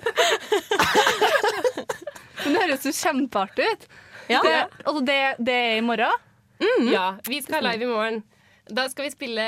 [2.41, 3.83] Men det høres jo kjempeartig ut.
[4.31, 4.39] Ja.
[4.45, 4.53] Det,
[4.85, 6.15] altså det, det er i morgen.
[6.87, 8.21] Ja, Vi skal ha live i morgen.
[8.71, 9.43] Da skal vi spille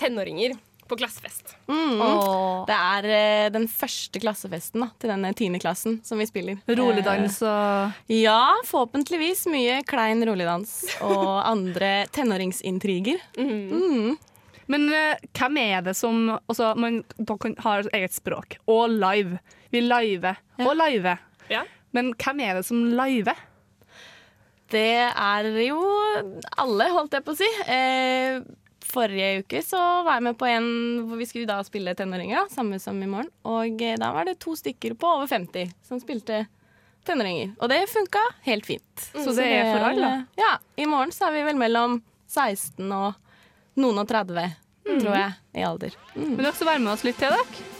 [0.00, 0.50] tenåringer
[0.88, 1.54] på klassefest.
[1.68, 2.64] Åh.
[2.68, 6.60] Det er eh, den første klassefesten da, til denne tiendeklassen som vi spiller.
[6.68, 13.20] Roligdans og Eh, ja, forhåpentligvis mye klein roligdans og andre tenåringsintriger.
[13.38, 14.14] Mm.
[14.66, 18.56] Men uh, hvem er det som også, Man dere kan- har eget språk.
[18.66, 19.38] Og live.
[19.72, 20.36] Vi live.
[20.64, 21.18] Og live.
[21.50, 21.64] Ja.
[21.92, 23.36] Men hvem er det som liver?
[24.72, 25.76] Det er jo
[26.58, 27.48] alle, holdt jeg på å si.
[27.70, 28.40] Eh,
[28.94, 30.68] forrige uke så var jeg med på en
[31.08, 33.30] hvor vi skulle da spille tenåringer, samme som i morgen.
[33.48, 36.44] Og eh, da var det to stykker på over 50 som spilte
[37.04, 37.54] tenåringer.
[37.60, 39.06] Og det funka helt fint.
[39.12, 40.12] Så det er for alle?
[40.40, 40.56] Ja.
[40.80, 43.14] I morgen så er vi vel mellom 16 og
[43.80, 44.50] noen og 30,
[44.88, 45.96] tror jeg, i alder.
[46.14, 47.73] Vil dere også være med oss litt til, dere?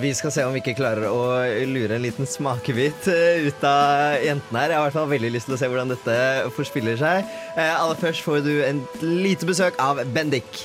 [0.00, 1.22] Vi skal se om vi ikke klarer å
[1.68, 4.72] lure en liten smakebit eh, ut av jentene her.
[4.72, 6.16] Jeg har i hvert fall veldig lyst til å se hvordan dette
[6.56, 7.32] forspiller seg.
[7.56, 10.62] Eh, aller først får du en lite besøk av Bendik.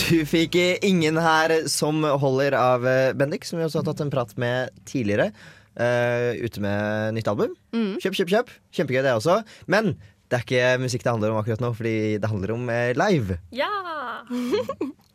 [0.00, 4.12] Du fikk ingen her som holder av eh, Bendik, som vi også har tatt en
[4.12, 5.30] prat med tidligere.
[5.80, 7.54] Uh, ute med nytt album.
[7.72, 8.50] Kjøp, kjøp, kjøp.
[8.74, 9.38] Kjempegøy, det også.
[9.70, 9.94] Men
[10.28, 12.66] det er ikke musikk det handler om akkurat nå, fordi det handler om
[12.98, 13.38] live.
[13.54, 13.70] Ja!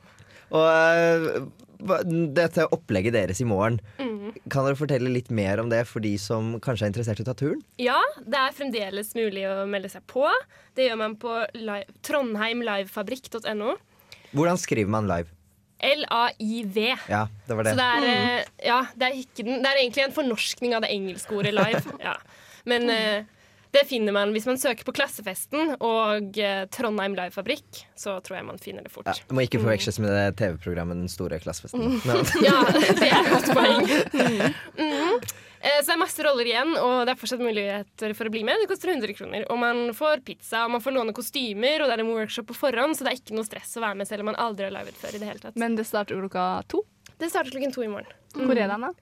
[0.54, 1.46] Og øh,
[2.36, 3.80] dette opplegget deres i morgen,
[4.52, 7.30] kan dere fortelle litt mer om det for de som kanskje er interessert i å
[7.30, 7.62] ta turen?
[7.82, 10.28] ja, det er fremdeles mulig å melde seg på.
[10.78, 13.76] Det gjør man på live, trondheimlivefabrikk.no.
[14.36, 15.32] Hvordan skriver man live?
[15.86, 16.78] L-A-I-V.
[17.12, 17.76] Ja, det var det.
[17.76, 18.52] Så det er, mm.
[18.66, 21.84] ja, det, er ikke det er egentlig en fornorskning av det engelske ordet live.
[22.06, 22.18] Ja.
[22.66, 23.28] Men eh,
[23.74, 27.82] det finner man hvis man søker på Klassefesten og eh, Trondheim Livefabrikk.
[27.98, 29.08] Så tror jeg man finner det fort.
[29.10, 31.98] Ja, det må ikke forveksles med det TV-programmet Den store klassefesten.
[32.06, 33.90] Men, Ja, det er et godt poeng.
[34.78, 35.20] Mm.
[35.66, 38.44] Eh, Så det er masse roller igjen, og det er fortsatt muligheter for å bli
[38.48, 38.60] med.
[38.62, 39.46] Det koster 100 kroner.
[39.52, 42.58] Og man får pizza, og man får låne kostymer, og det er en workshop på
[42.60, 44.76] forhånd, så det er ikke noe stress å være med selv om man aldri har
[44.78, 45.58] livet før i det hele tatt.
[45.60, 46.84] Men det starter klokka to.
[47.18, 48.14] Det starter klokken to i morgen.
[48.36, 48.94] Hvor er den, da?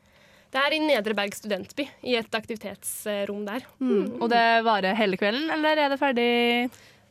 [0.54, 3.64] Det er i Nedre Berg studentby, i et aktivitetsrom der.
[3.82, 4.20] Mm.
[4.22, 6.34] Og det varer hele kvelden, eller er det ferdig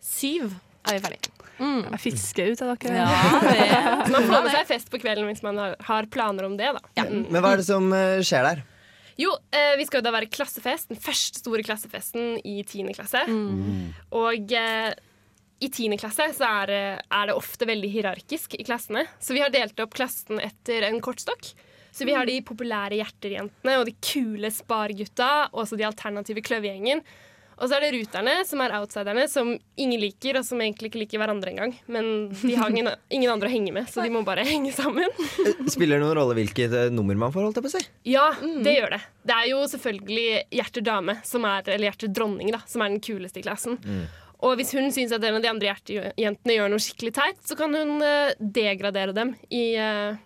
[0.02, 0.52] Syv
[0.86, 1.32] er vi ferdig.
[1.62, 3.02] Jeg fisker ut av dere.
[3.02, 3.08] Ja,
[4.06, 6.72] det man får med seg fest på kvelden hvis man har, har planer om det,
[6.74, 6.82] da.
[7.04, 7.28] Mm.
[7.30, 8.62] men hva er det som eh, skjer der?
[9.20, 12.94] Jo, eh, vi skal jo da være klassefest, den første store klassefesten i 10.
[12.96, 13.22] klasse.
[14.18, 14.88] Og eh,
[15.62, 15.98] i 10.
[16.02, 19.04] klasse så er, er det ofte veldig hierarkisk i klassene.
[19.22, 21.52] Så vi har delt opp klassen etter en kortstokk.
[21.92, 27.02] Så vi har de populære hjerterjentene og de kule spargutta, og også de alternative kløvegjengen.
[27.62, 31.02] Og så er det ruterne, som er outsiderne, som ingen liker, og som egentlig ikke
[31.02, 31.74] liker hverandre engang.
[31.92, 32.08] Men
[32.40, 35.12] de har ingen, ingen andre å henge med, så de må bare henge sammen.
[35.44, 37.44] Eh, Spiller det noen rolle hvilket eh, nummer man får?
[37.46, 37.84] holdt jeg på å si?
[38.08, 38.24] Ja,
[38.64, 39.02] det gjør det.
[39.28, 40.26] Det er jo selvfølgelig
[40.58, 43.78] Hjerter dame, som er, eller Hjerter dronning, da, som er den kuleste i klassen.
[44.42, 47.54] Og hvis hun syns at en av de andre hjertejentene gjør noe skikkelig teit, så
[47.60, 50.16] kan hun eh, degradere dem i, eh,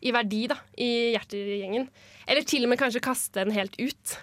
[0.00, 1.88] i verdi da, i hjertegjengen.
[2.28, 4.18] Eller til og med kanskje kaste den helt ut.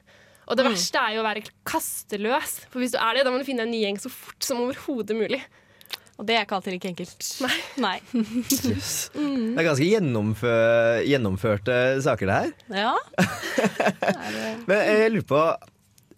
[0.46, 2.58] Og det verste er jo å være kasteløs.
[2.70, 4.62] For hvis du er det, da må du finne en ny gjeng så fort som
[4.62, 5.42] overhodet mulig.
[6.16, 7.30] Og det er ikke alltid like enkelt.
[7.84, 7.98] Nei.
[8.16, 12.52] Det er ganske gjennomfør, gjennomførte saker, det her.
[12.86, 12.94] Ja.
[14.70, 15.42] Men jeg lurer på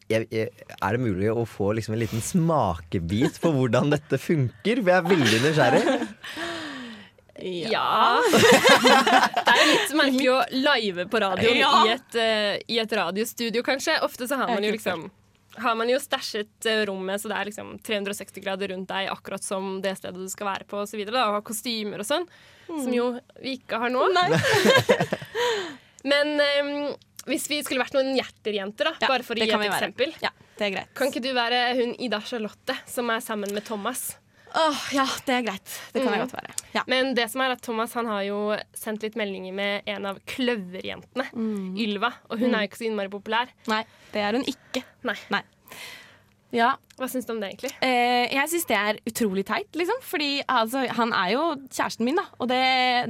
[0.08, 4.84] jeg, jeg, Er det mulig å få liksom en liten smakebit på hvordan dette funker?
[4.84, 5.84] For jeg er veldig nysgjerrig.
[7.43, 8.17] Ja.
[8.32, 11.71] det er litt merkelig å live på radioen Ja.
[11.86, 14.00] i, et, uh, i et radiostudio, kanskje.
[14.06, 15.10] Ofte så har man jo liksom
[15.58, 19.43] har man jo stæsjet eh, rommet så det er liksom 360 grader rundt deg, akkurat
[19.43, 22.28] som det stedet du skal være på, og så og har kostymer og sånn.
[22.67, 23.08] Som jo
[23.41, 24.04] vi ikke har nå.
[26.12, 26.73] Men um,
[27.28, 30.32] hvis vi skulle vært noen hjerterjenter, da, Ja, bare for å gi et eksempel, Ja,
[30.97, 34.12] kan ikke du være hun Ida Charlotte som er sammen med Thomas?
[34.58, 35.74] Åh, ja, det er greit.
[35.93, 36.24] Det kan jeg Mm.
[36.26, 36.54] godt være.
[36.74, 36.82] Ja.
[36.88, 38.39] Men det som er at Thomas han har jo
[38.74, 41.28] sendt litt meldinger med en av kløverjentene,
[41.78, 42.13] Ylva.
[42.32, 43.48] Og hun er jo ikke så innmari populær.
[43.67, 44.84] Nei, det er hun ikke.
[45.04, 45.15] Nei.
[45.30, 45.43] Nei.
[46.56, 47.71] Ja, Hva syns du om det, egentlig?
[47.86, 49.99] Eh, jeg syns det er utrolig teit, liksom.
[50.01, 52.25] Fordi altså, han er jo kjæresten min, da.
[52.41, 52.62] Og det,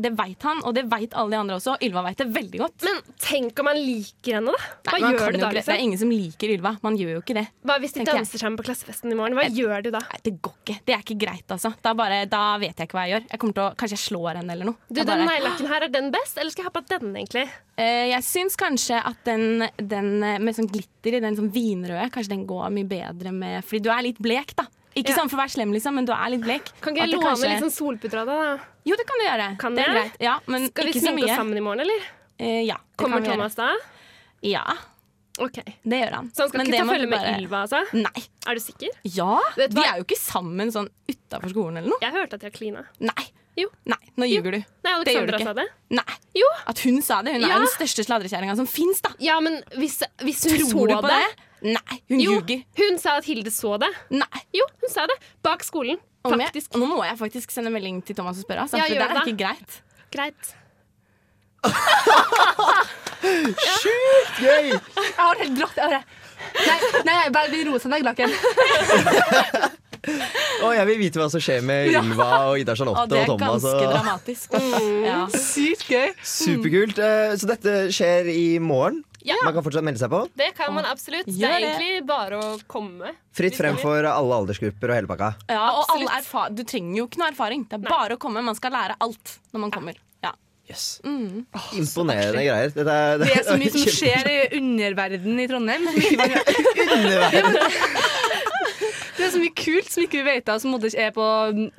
[0.04, 1.78] det veit han, og det veit alle de andre også.
[1.88, 2.88] Ylva veit det veldig godt.
[2.88, 4.72] Men tenk om han liker henne, da?
[4.92, 5.48] Hva Nei, gjør du da?
[5.48, 5.54] det.
[5.60, 5.72] liksom?
[5.72, 6.74] Det er ingen som liker Ylva.
[6.84, 7.46] Man gjør jo ikke det.
[7.68, 9.38] Hva hvis de danser sammen på klassefesten i morgen?
[9.40, 10.04] Hva gjør du da?
[10.12, 10.78] Nei, det går ikke.
[10.88, 11.72] Det er ikke greit, altså.
[11.84, 13.30] Da, bare, da vet jeg ikke hva jeg gjør.
[13.32, 14.80] Jeg kommer til å, Kanskje jeg slår henne eller noe.
[14.90, 17.46] Du, Jeg Den neglelakken her, er den best, eller skal jeg ha på den, egentlig?
[17.78, 22.34] Eh, jeg syns kanskje at den, den med sånn glitter i, den sånn vinrøde, kanskje
[22.34, 24.66] den går mye bedre med Fordi du er litt blek, da.
[24.98, 25.18] Ikke Ja.
[25.22, 26.72] sånn for å være slem, liksom, men du er litt blek.
[26.82, 28.64] Kan ikke jeg låne kanskje- litt sånn solputer av deg, da?
[28.86, 29.58] Jo, det kan du gjøre.
[29.60, 30.12] Kan det er greit.
[30.20, 32.02] Ja, men Skal vi sminke oss sammen i morgen, eller?
[32.40, 33.24] Eh, ja, Kommer.
[33.24, 33.76] Thomas da?
[34.42, 34.64] Ja,
[35.40, 35.76] Okay.
[35.86, 36.32] det gjør han.
[36.34, 37.94] Så han skal Men ikke ta følge med bare- Ylva, altså?
[37.94, 38.24] Nei.
[38.48, 38.90] Er du sikker?
[39.04, 42.00] Ja, du De er jo ikke sammen sånn utafor skolen eller noe.
[42.02, 42.86] Jeg hørte at de har klina.
[43.00, 43.26] Nei.
[43.56, 43.70] Jo.
[43.86, 44.66] Nei, nå ljuger du.
[44.84, 45.68] Nei, Alexandra sa det.
[45.92, 46.04] Nei.
[46.36, 46.46] Jo.
[46.68, 47.34] At hun sa det.
[47.34, 47.56] Hun Ja.
[47.56, 49.10] er den største sladrekjerringa som fins, da.
[49.20, 51.36] Ja, men hvis, hvis hun Tror så du på det, det?
[51.62, 52.64] Nei, hun Jo, ljuger.
[52.78, 53.90] hun sa at Hilde så det.
[54.14, 54.42] Nei.
[54.54, 55.16] Jo, hun sa det.
[55.44, 55.98] Bak skolen.
[56.28, 56.74] Jeg, Faktisk.
[56.76, 58.66] nå må jeg faktisk sende melding til Thomas og spørre.
[58.66, 59.28] Altså, Ja, for det gjør der er det.
[59.28, 59.72] ikke greit.
[60.12, 60.56] Greit.
[64.42, 64.68] Gøy!
[64.72, 65.78] Jeg har helt grått.
[65.78, 66.04] i øret.
[66.68, 68.30] Nei, nei, jeg bare blir rosa Glaken.
[70.64, 73.10] Og jeg vil vite hva som skjer med Ylva og Ida Og Thomas.
[73.10, 73.92] det er ganske Og...
[73.96, 74.58] dramatisk.
[75.08, 75.20] Ja.
[75.34, 76.14] Sykt gøy.
[76.24, 77.00] Superkult.
[77.02, 79.02] Eh, Så dette skjer i morgen.
[79.28, 79.38] Ja.
[79.44, 80.22] Man kan fortsatt melde seg på.
[80.40, 81.28] Det kan man absolutt.
[81.28, 83.12] Det er egentlig bare å komme.
[83.36, 85.34] Fritt frem for alle aldersgrupper og hele pakka.
[85.52, 87.66] Ja, og alle du trenger jo ikke noe erfaring.
[87.68, 87.92] Det er Nei.
[87.92, 88.44] bare å komme.
[88.46, 90.00] Man skal lære alt når man kommer.
[90.24, 90.32] Ja.
[90.70, 90.86] Yes.
[91.04, 91.44] Mm.
[91.76, 92.72] Imponerende greier.
[92.76, 95.88] Dette er, Det er så mye som skjer i underverdenen i Trondheim.
[96.98, 97.60] Underverden.
[99.18, 101.26] Det er så mye kult som ikke vi vet av, som ikke er på,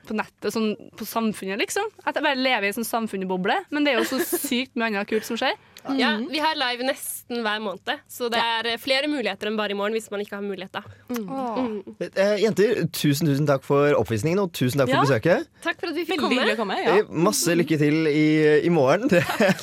[0.08, 1.86] på nettet, sånn, på samfunnet, liksom.
[2.02, 3.60] At jeg bare lever i en sånn samfunnsboble.
[3.70, 5.54] Men det er jo så sykt mye annet kult som skjer.
[5.98, 9.72] Ja, vi har live nesten hver måned, så det er eh, flere muligheter enn bare
[9.72, 10.82] i morgen hvis man ikke har mulighet da.
[11.08, 11.78] Mm.
[12.08, 15.04] Eh, jenter, tusen tusen takk for oppvisningen, og tusen takk for Ja.
[15.06, 15.46] besøket.
[15.64, 16.74] Takk for at vi fikk Veldig komme.
[16.74, 16.78] komme.
[16.84, 16.96] Ja.
[16.98, 18.26] Eh, Masse lykke til i,
[18.66, 19.08] i morgen.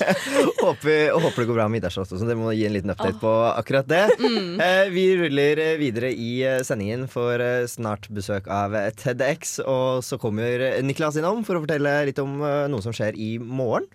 [0.61, 2.05] Håper, håper det går bra med også.
[2.25, 4.03] Dere må gi en liten update på akkurat det.
[4.15, 9.59] Eh, vi ruller eh, videre i eh, sendingen for eh, snart besøk av eh, TEDx.
[9.65, 13.17] Og så kommer eh, Niklas innom for å fortelle litt om eh, noe som skjer
[13.19, 13.87] i morgen.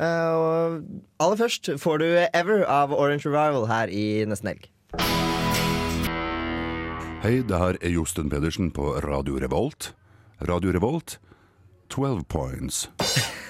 [0.00, 0.80] Eh, og
[1.20, 4.68] aller først får du Ever av Orange Revival her i nesten helg.
[7.22, 9.92] Hei, det her er Josten Pedersen på Radio Revolt.
[10.48, 11.20] Radio Revolt,
[11.90, 12.88] 12 points.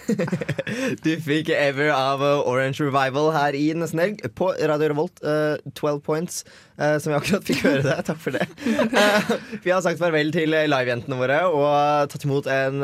[1.04, 5.22] Du fikk Ever av uh, Orange Revival her i nesten helg på Radio Revolt.
[5.22, 6.42] uh, 12 points,
[6.80, 7.96] uh, som vi akkurat fikk høre det.
[8.08, 8.48] Takk for det.
[8.66, 9.32] Uh,
[9.62, 12.82] vi har sagt farvel til livejentene våre og tatt imot en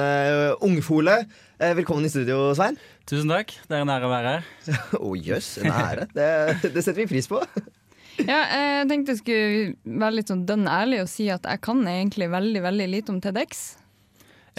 [0.64, 1.20] ungfole.
[1.59, 2.78] Velkommen i studio, Svein.
[3.09, 3.54] Tusen takk.
[3.68, 4.48] Det er en ære å være her.
[5.09, 6.06] Å jøss, en ære.
[6.12, 6.28] Det,
[6.74, 7.42] det setter vi pris på.
[8.18, 11.84] Ja, jeg tenkte jeg skulle være litt sånn dønn ærlig og si at jeg kan
[11.86, 13.61] egentlig veldig veldig lite om TEDx.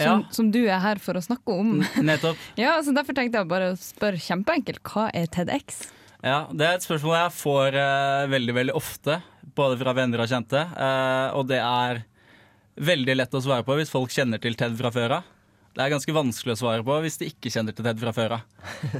[0.00, 0.14] Ja.
[0.32, 1.74] som du er her for å snakke om.
[2.00, 2.40] Nettopp.
[2.62, 5.82] Ja, så Derfor tenkte jeg bare å spørre kjempeenkelt hva er TEDx?
[6.24, 9.18] Ja, Det er et spørsmål jeg får uh, veldig veldig ofte,
[9.60, 10.64] både fra venner og kjente.
[10.72, 12.00] Uh, og det er
[12.80, 15.28] veldig lett å svare på hvis folk kjenner til TED fra før av.
[15.70, 18.32] Det er ganske vanskelig å svare på hvis de ikke kjenner til TED fra før
[18.38, 18.46] av.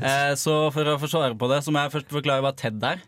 [0.00, 2.84] Eh, så for å få svare på det, så må jeg først forklare hva TED
[2.86, 3.02] er.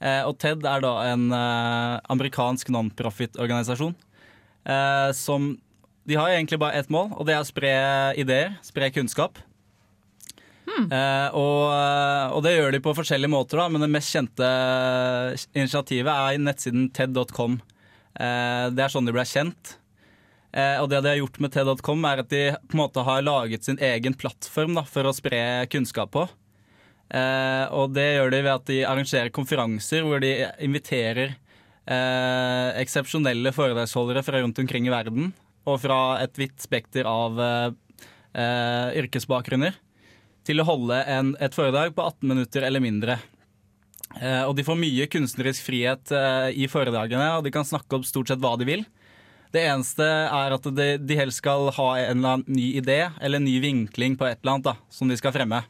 [0.00, 3.94] Eh, og TED er da en eh, amerikansk non-profit-organisasjon
[4.68, 5.54] eh, som
[6.06, 7.70] De har egentlig bare ett mål, og det er å spre
[8.20, 9.40] ideer, spre kunnskap.
[10.92, 11.62] Eh, og,
[12.36, 14.50] og det gjør de på forskjellige måter, da, men det mest kjente
[15.56, 17.58] initiativet er i nettsiden ted.com.
[18.20, 19.76] Eh, det er sånn de ble kjent.
[20.56, 23.24] Eh, og det de har gjort med ted.com, er at de på en måte har
[23.24, 25.40] laget sin egen plattform da, for å spre
[25.72, 26.24] kunnskap på.
[27.12, 30.32] Eh, og det gjør de ved at de arrangerer konferanser hvor de
[30.64, 35.30] inviterer eh, eksepsjonelle foredragsholdere fra rundt omkring i verden,
[35.66, 37.68] og fra et vidt spekter av eh,
[38.40, 39.76] eh, yrkesbakgrunner
[40.46, 43.20] til å holde en, et foredrag på 18 minutter eller mindre.
[44.16, 46.14] Eh, og de får mye kunstnerisk frihet
[46.54, 48.86] i foredragene, og de kan snakke om stort sett hva de vil.
[49.54, 53.40] Det eneste er at de, de helst skal ha en eller annen ny idé eller
[53.40, 55.62] en ny vinkling på et eller annet da, som de skal fremme.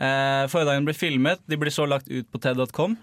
[0.00, 2.96] Eh, foredragene blir filmet, de blir så lagt ut på ted.com,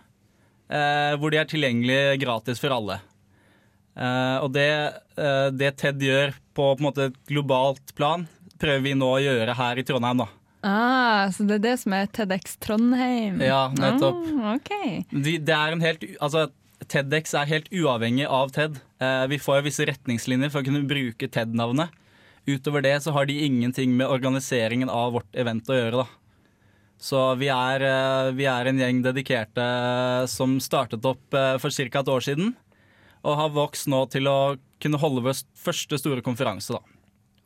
[0.70, 3.00] eh, hvor de er tilgjengelige gratis for alle.
[3.98, 4.70] Eh, og det,
[5.18, 8.28] eh, det TED gjør på, på måte et globalt plan,
[8.62, 10.26] prøver vi nå å gjøre her i Trondheim.
[10.26, 10.30] da.
[10.68, 13.42] Ah, så det er det som er TEDx Trondheim?
[13.46, 14.24] Ja, nettopp.
[14.42, 14.72] Ah, ok.
[15.14, 16.48] De, det er en helt, altså,
[16.86, 18.78] TEDx er helt uavhengig av TED.
[19.02, 21.90] Eh, vi får jo visse retningslinjer for å kunne bruke TED-navnet.
[22.48, 26.04] Utover det så har de ingenting med organiseringen av vårt event å gjøre.
[26.04, 26.08] da.
[26.98, 32.00] Så vi er, eh, vi er en gjeng dedikerte som startet opp eh, for ca.
[32.00, 32.56] et år siden.
[33.24, 36.74] Og har vokst nå til å kunne holde vår første store konferanse.
[36.74, 36.80] da.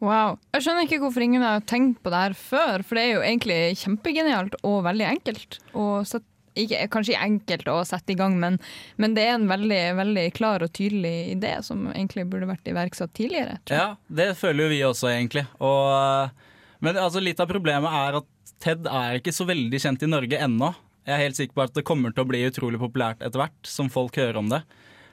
[0.02, 0.40] Wow.
[0.54, 3.22] Jeg skjønner ikke hvorfor ingen har tenkt på det her før, for det er jo
[3.22, 5.60] egentlig kjempegenialt og veldig enkelt.
[5.78, 6.26] å sett,
[6.60, 8.58] ikke, kanskje enkelt å sette i gang, men,
[9.02, 13.14] men det er en veldig, veldig klar og tydelig idé som egentlig burde vært iverksatt
[13.18, 13.60] tidligere.
[13.72, 15.46] Ja, det føler jo vi også, egentlig.
[15.64, 16.44] Og,
[16.84, 20.42] men altså, litt av problemet er at TED er ikke så veldig kjent i Norge
[20.44, 20.74] ennå.
[21.08, 23.58] Jeg er helt sikker på at det kommer til å bli utrolig populært etter hvert,
[23.66, 24.62] som folk hører om det.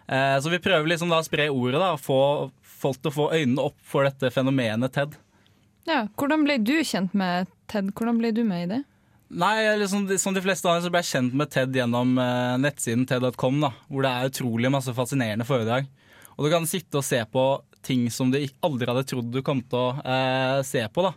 [0.09, 2.21] Eh, så vi prøver liksom da å spre ordet da, og få
[2.79, 5.17] folk til å få øynene opp for dette fenomenet TED.
[5.89, 6.03] Ja.
[6.21, 7.95] Hvordan ble du kjent med TED?
[7.97, 8.83] Hvordan ble du med i det?
[9.29, 13.05] Nei, liksom, Som de fleste andre så ble jeg kjent med TED gjennom eh, nettsiden
[13.09, 15.89] ted.com, da, hvor det er utrolig masse fascinerende foredrag.
[16.39, 17.45] Og du kan sitte og se på
[17.85, 21.05] ting som du aldri hadde trodd du kom til å eh, se på.
[21.05, 21.13] da.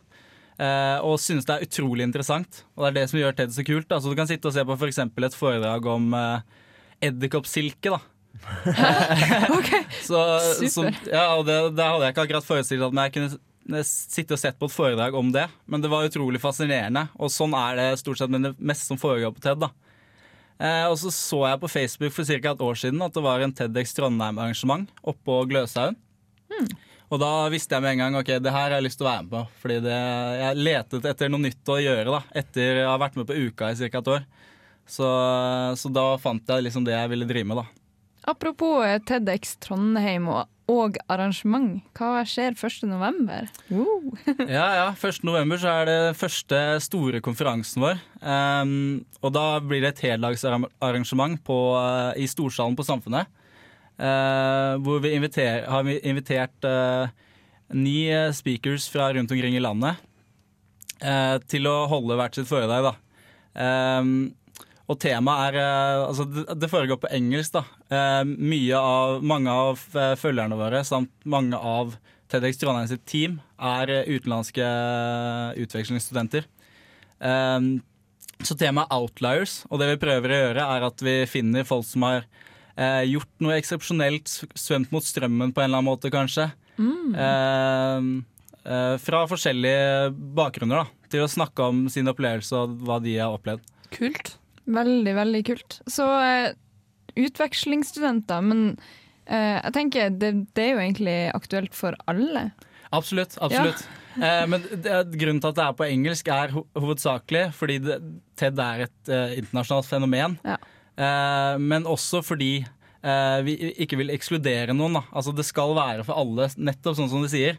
[0.61, 2.63] Eh, og synes det er utrolig interessant.
[2.75, 3.87] Og det er det som gjør TED så kult.
[3.89, 4.01] Da.
[4.01, 5.01] Så du kan sitte og se på f.eks.
[5.07, 6.65] et foredrag om eh,
[7.11, 7.95] edderkoppsilke.
[7.95, 8.01] da.
[10.09, 10.19] så,
[10.57, 10.73] Super.
[10.73, 13.39] som, ja, og det, det hadde jeg ikke akkurat forestilt at jeg kunne
[13.87, 15.47] sitte og sett på et foredrag om det.
[15.65, 18.99] Men det var utrolig fascinerende, og sånn er det stort sett med det meste som
[19.01, 19.61] foregår på TED.
[19.63, 19.71] da.
[20.61, 22.51] Eh, og så så jeg på Facebook for ca.
[22.53, 25.97] et år siden at det var en TEDx Trondheim-arrangement oppå Gløshaugen.
[27.11, 29.09] Og da visste jeg med en gang ok, det her har jeg lyst til å
[29.09, 29.41] være med på.
[29.63, 29.97] Fordi det,
[30.41, 33.71] jeg letet etter noe nytt å gjøre da, etter jeg har vært med på Uka
[33.71, 33.99] i ca.
[33.99, 34.29] et år.
[34.87, 35.07] Så,
[35.79, 37.63] så da fant jeg liksom det jeg ville drive med.
[37.63, 37.80] da.
[38.29, 42.83] Apropos eh, TEDx Trondheim og, og arrangement, hva skjer 1.
[42.89, 43.49] november?
[44.45, 44.87] Ja, ja.
[44.93, 45.23] 1.
[45.25, 48.01] november så er det første store konferansen vår.
[48.21, 53.31] Um, og da blir det et heldagsarrangement på, uh, i Storsalen på Samfunnet.
[54.01, 57.09] Uh, hvor vi inviter, har vi invitert uh,
[57.73, 59.97] ni uh, speakers fra rundt omkring i landet
[61.01, 62.91] uh, til å holde hvert sitt foredrag.
[62.91, 62.93] Da.
[64.01, 64.31] Um,
[64.91, 67.63] Og temaet er eh, Altså, det, foregår på engelsk, da.
[67.91, 71.95] Eh, av Mange av eh, følgerne våre samt mange av
[72.31, 74.63] TEDx Trondheim sitt team er utenlandske
[75.59, 76.45] utvekslingsstudenter.
[77.19, 81.83] Så temaet er outliers, og det vi prøver å gjøre, er at vi finner folk
[81.89, 82.23] som har
[83.03, 86.47] gjort noe eksepsjonelt, svømt mot strømmen på en eller annen måte, kanskje.
[86.79, 88.23] Mm.
[89.03, 91.09] Fra forskjellige bakgrunner, da.
[91.11, 93.67] Til å snakke om sin opplevelse og hva de har opplevd.
[93.91, 94.37] Kult.
[94.71, 95.79] Veldig, veldig kult.
[95.91, 96.51] Så uh,
[97.19, 98.65] utvekslingsstudenter, men
[99.29, 102.49] uh, jeg tenker det, det er jo egentlig aktuelt for alle.
[102.91, 103.37] Absolutt.
[103.39, 103.85] absolutt.
[104.19, 107.95] Eh, men det, grunnen til at det er på engelsk, er ho hovedsakelig fordi det,
[108.35, 110.35] TED er et internasjonalt fenomen.
[110.43, 112.65] Eh, men også fordi
[113.47, 114.99] vi ikke vil ekskludere noen.
[114.99, 115.01] Da.
[115.09, 117.55] Altså, det skal være for alle, nettopp sånn som de sier.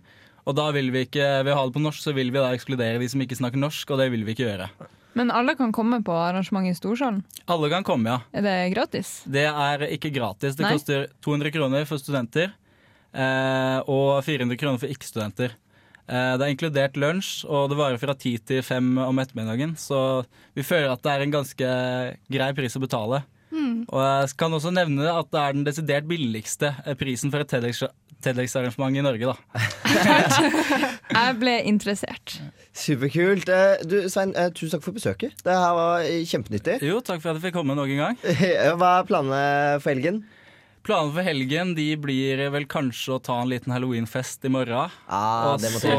[0.46, 2.52] Og da vil vi ikke, ved å ha det på norsk, så vil vi da
[2.54, 4.68] ekskludere de som ikke snakker norsk, og det vil vi ikke gjøre.
[5.18, 7.22] Men alle kan komme på arrangementet i Storsalen.
[7.52, 8.20] Alle kan komme, ja.
[8.32, 9.10] Er det gratis?
[9.28, 10.56] Det er ikke gratis.
[10.56, 10.72] Det Nei.
[10.76, 12.52] koster 200 kroner for studenter
[13.12, 15.52] eh, og 400 kroner for ikke-studenter.
[16.08, 19.76] Eh, det er inkludert lunsj, og det varer fra 10 til 5 om ettermiddagen.
[19.80, 20.24] Så
[20.56, 21.68] vi føler at det er en ganske
[22.32, 23.22] grei pris å betale.
[23.52, 23.84] Mm.
[23.92, 27.52] Og jeg kan også nevne at det er den desidert billigste eh, prisen for et
[27.52, 27.90] TEDx-
[28.22, 29.32] TEDx-arrangement i Norge.
[29.34, 29.62] da.
[31.12, 32.38] Jeg ble interessert.
[32.72, 33.48] Superkult.
[33.48, 35.34] Eh, Du, Svein, eh, tusen takk for besøket.
[35.44, 36.78] Det her var eh, kjempenyttig.
[36.82, 38.16] Jo, takk for at jeg fikk komme nok en gang.
[38.80, 39.42] Hva er planene
[39.82, 40.22] for helgen?
[40.82, 44.90] Planene for helgen de blir vel kanskje å ta en liten halloweenfest i morgen.
[45.06, 45.94] Ah, og så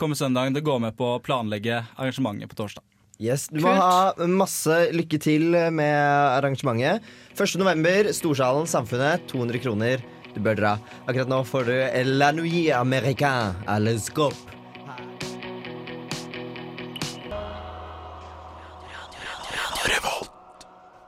[0.00, 2.84] kommer søndagen til å gå med på å planlegge arrangementet på torsdag.
[3.20, 5.96] Yes, Du må ha masse lykke til med
[6.36, 7.04] arrangementet.
[7.36, 7.56] 1.
[7.60, 10.04] november, Storsalen, Samfunnet, 200 kroner.
[10.34, 10.74] Du bør dra.
[11.08, 11.76] Akkurat nå får du
[12.16, 13.80] La Nuit Américain, à
[14.12, 14.55] Gopp.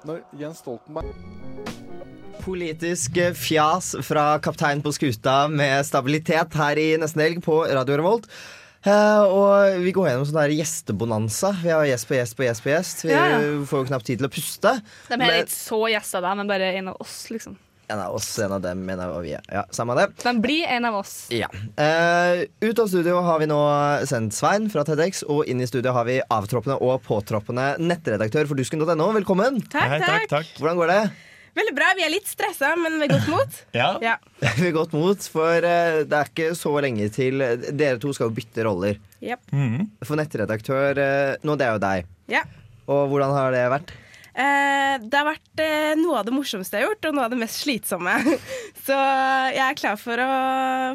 [0.06, 1.10] Når Jens Stoltenberg
[2.44, 8.28] Politisk fjas fra kaptein på skuta med stabilitet her i nesten helg på Radio Revolt.
[8.86, 11.50] Uh, og vi går gjennom sånn der gjestebonanza.
[11.60, 13.02] Vi har gjest på gjest på gjest på gjest.
[13.04, 13.40] Vi Ja, ja.
[13.68, 14.76] får jo knapt tid til å puste.
[15.10, 17.58] De er Men- ikke så gjester, da, men bare en av oss, liksom.
[17.90, 19.30] En av oss, en av dem, en av vi.
[19.32, 20.10] Ja, samme det.
[20.24, 21.12] Men blir en av oss.
[21.32, 21.48] Ja.
[21.80, 23.60] Eh, ut av studio har vi nå
[24.04, 28.60] sendt Svein fra TEDx, og inn i studio har vi avtroppende og påtroppende nettredaktør for
[28.60, 29.06] dusken.no.
[29.16, 29.56] Velkommen.
[29.72, 30.50] Takk, Hei, takk, takk.
[30.60, 30.98] Hvordan går det?
[31.56, 31.88] Veldig bra.
[31.96, 33.56] Vi er litt stressa, men med godt mot.
[33.80, 33.88] Ja.
[34.04, 34.18] Ja.
[34.60, 37.40] Ved godt mot, for eh, det er ikke så lenge til
[37.72, 39.00] Dere to skal jo bytte roller.
[39.24, 39.48] Jep.
[40.04, 42.12] For nettredaktør eh, nå, det er jo deg.
[42.36, 42.44] Ja.
[42.84, 43.96] Og hvordan har det vært?
[44.38, 47.32] Eh, det har vært eh, noe av det morsomste jeg har gjort, og noe av
[47.32, 48.14] det mest slitsomme.
[48.86, 50.28] Så jeg er klar for å,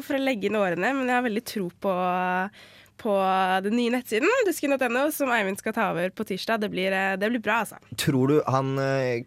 [0.06, 1.92] for å legge inn årene, men jeg har veldig tro på,
[3.04, 3.18] på
[3.66, 6.64] den nye nettsiden, dusken.no, som Eivind skal ta over på tirsdag.
[6.64, 7.82] Det blir, eh, det blir bra, altså.
[8.00, 8.72] Tror du han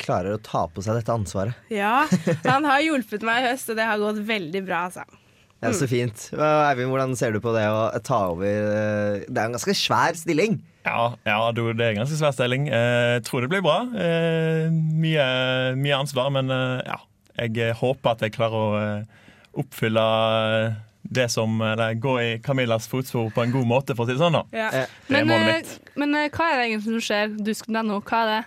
[0.02, 1.70] klarer å ta på seg dette ansvaret?
[1.70, 2.08] Ja,
[2.50, 5.06] han har hjulpet meg i høst, og det har gått veldig bra, altså.
[5.62, 6.28] Ja, Så fint.
[6.38, 10.14] Eivind, hvordan ser du på det å ta over eh, Det er en ganske svær
[10.20, 10.60] stilling.
[10.86, 12.68] Ja, ja du, det er en ganske svær stilling.
[12.70, 13.80] Eh, Jeg tror det blir bra.
[13.98, 15.26] Eh, mye,
[15.82, 16.54] mye ansvar, men
[16.86, 17.00] ja.
[17.38, 19.02] Jeg håper at jeg klarer å
[19.62, 20.06] oppfylle
[21.08, 24.22] det som Eller gå i Camillas fotspor på en god måte, for å si det
[24.24, 24.36] sånn.
[24.38, 24.44] da.
[24.52, 24.70] Ja.
[24.74, 25.92] Det er Men, målet mitt.
[25.96, 27.36] men hva er det egentlig som skjer?
[27.48, 28.42] Dusken.no, hva er det?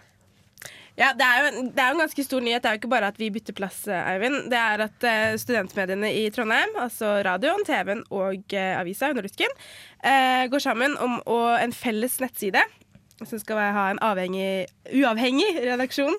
[0.99, 2.63] Ja, det er, jo, det er jo en ganske stor nyhet.
[2.63, 4.51] Det er jo ikke bare at vi bytter plass, eh, Eivind.
[4.53, 9.55] Det er at uh, studentmediene i Trondheim, altså radioen, TV-en og uh, avisa under Dusken,
[10.03, 12.63] eh, går sammen om å, en felles nettside
[13.21, 14.67] som skal være- ha en avhengig,
[14.97, 16.15] uavhengig redaksjon.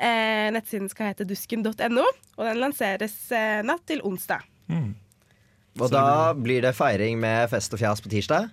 [0.00, 2.04] Eh, nettsiden skal hete dusken.no,
[2.36, 4.42] og den lanseres eh, natt til onsdag.
[5.80, 8.48] Og da blir det feiring med fest og fjas på tirsdag.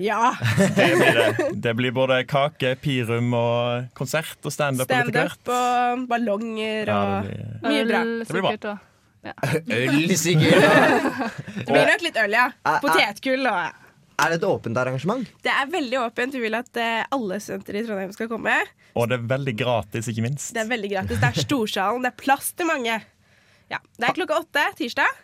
[0.00, 0.30] Ja!
[0.56, 1.48] Det blir, det.
[1.66, 4.88] det blir både kake, pirum og konsert og standup.
[4.88, 5.10] hvert.
[5.12, 8.00] Standup og ballonger og ja, blir- mye bra.
[8.00, 8.76] Øl, Det blir bra.
[9.20, 9.34] Ja.
[9.76, 10.64] Øl, sikkert.
[11.60, 12.46] Det blir nok litt øl, ja.
[12.80, 13.60] Potetgull og
[14.20, 15.28] Er det et åpent arrangement?
[15.44, 16.34] Det er veldig åpent.
[16.36, 18.56] Vi vil at eh, alle studenter i Trondheim skal komme.
[18.96, 20.50] Og det er veldig gratis, ikke minst.
[20.56, 21.20] Det er veldig gratis.
[21.22, 22.04] Det er Storsalen.
[22.04, 22.98] Det er plass til mange.
[23.70, 25.20] Ja, Det er klokka åtte tirsdag.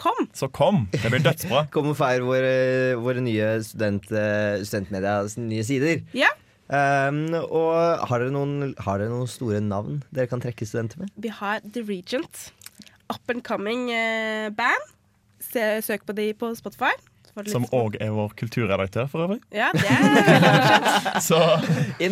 [0.00, 0.26] Kom!
[0.34, 0.86] Så kom.
[0.92, 1.66] Det blir dødsbra.
[1.74, 2.54] Kom og feir våre,
[3.02, 6.02] våre nye student, eh, studentmedias nye sider.
[6.16, 6.32] Ja.
[6.64, 11.12] Um, og har dere, noen, har dere noen store navn dere kan trekke studenter med?
[11.20, 12.48] Vi har The Regent.
[13.12, 14.94] Up and coming uh, band.
[15.44, 16.94] Se, søk på de på Spotify.
[17.34, 19.40] Så Som òg er vår kulturredaktør, for øvrig.
[19.52, 21.40] Ja, det er veldig I Så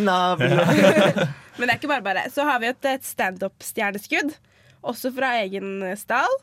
[1.57, 2.25] Men det er ikke bare bare.
[2.33, 4.33] Så har vi et, et standup-stjerneskudd,
[4.83, 6.35] også fra egen stall.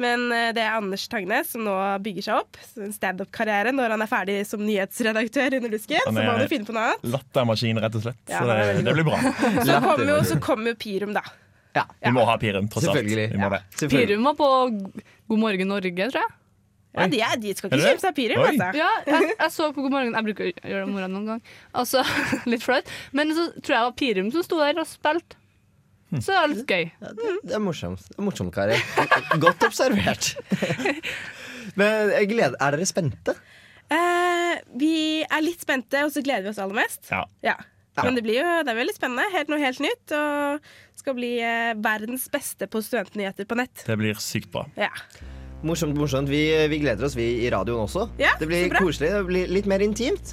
[0.00, 1.74] Men eh, det er Anders Tangnes som nå
[2.04, 2.58] bygger seg opp.
[2.64, 6.00] Så En standup-karriere når han er ferdig som nyhetsredaktør under Lusken.
[6.06, 7.06] Så må han jo finne på noe annet.
[7.12, 8.20] Lattermaskin, rett og slett.
[8.32, 9.20] Ja, Så det, det blir bra.
[9.68, 11.24] Så kommer jo, så kommer jo Pirum, da.
[11.72, 13.04] Vi må ha Pirum, tross alt.
[13.08, 13.64] Vi må det.
[13.88, 14.48] Pirum var på
[15.28, 16.38] God morgen Norge, tror jeg.
[16.92, 18.48] Ja, de, er, de skal ikke kjøpe Pirum, Oi.
[18.50, 18.66] altså.
[18.76, 21.30] Ja, jeg, jeg så på God morgen Jeg bruker å gjøre det om morgenen noen
[21.30, 21.54] gang.
[21.80, 22.02] Altså,
[22.52, 22.90] litt flaut.
[23.16, 25.38] Men så tror jeg det var Pirum som sto der og spilte.
[26.20, 26.84] Så det er litt gøy.
[27.46, 28.76] Det er morsomt, det er morsomt Kari.
[29.44, 30.34] Godt observert.
[31.78, 33.34] Men jeg gleder, er dere spente?
[33.92, 34.94] Eh, vi
[35.24, 37.06] er litt spente, og så gleder vi oss aller mest.
[37.10, 37.24] Ja.
[37.44, 37.56] Ja.
[38.00, 39.24] Men det blir jo det er veldig spennende.
[39.34, 40.14] Helt noe helt nytt.
[40.16, 43.84] Og skal bli eh, verdens beste på studentnyheter på nett.
[43.88, 44.64] Det blir sykt bra.
[44.80, 44.92] Ja.
[45.62, 46.30] Morsomt, morsomt.
[46.32, 46.42] Vi,
[46.72, 48.08] vi gleder oss, vi i radioen også.
[48.20, 50.32] Ja, det blir koselig, det blir litt mer intimt.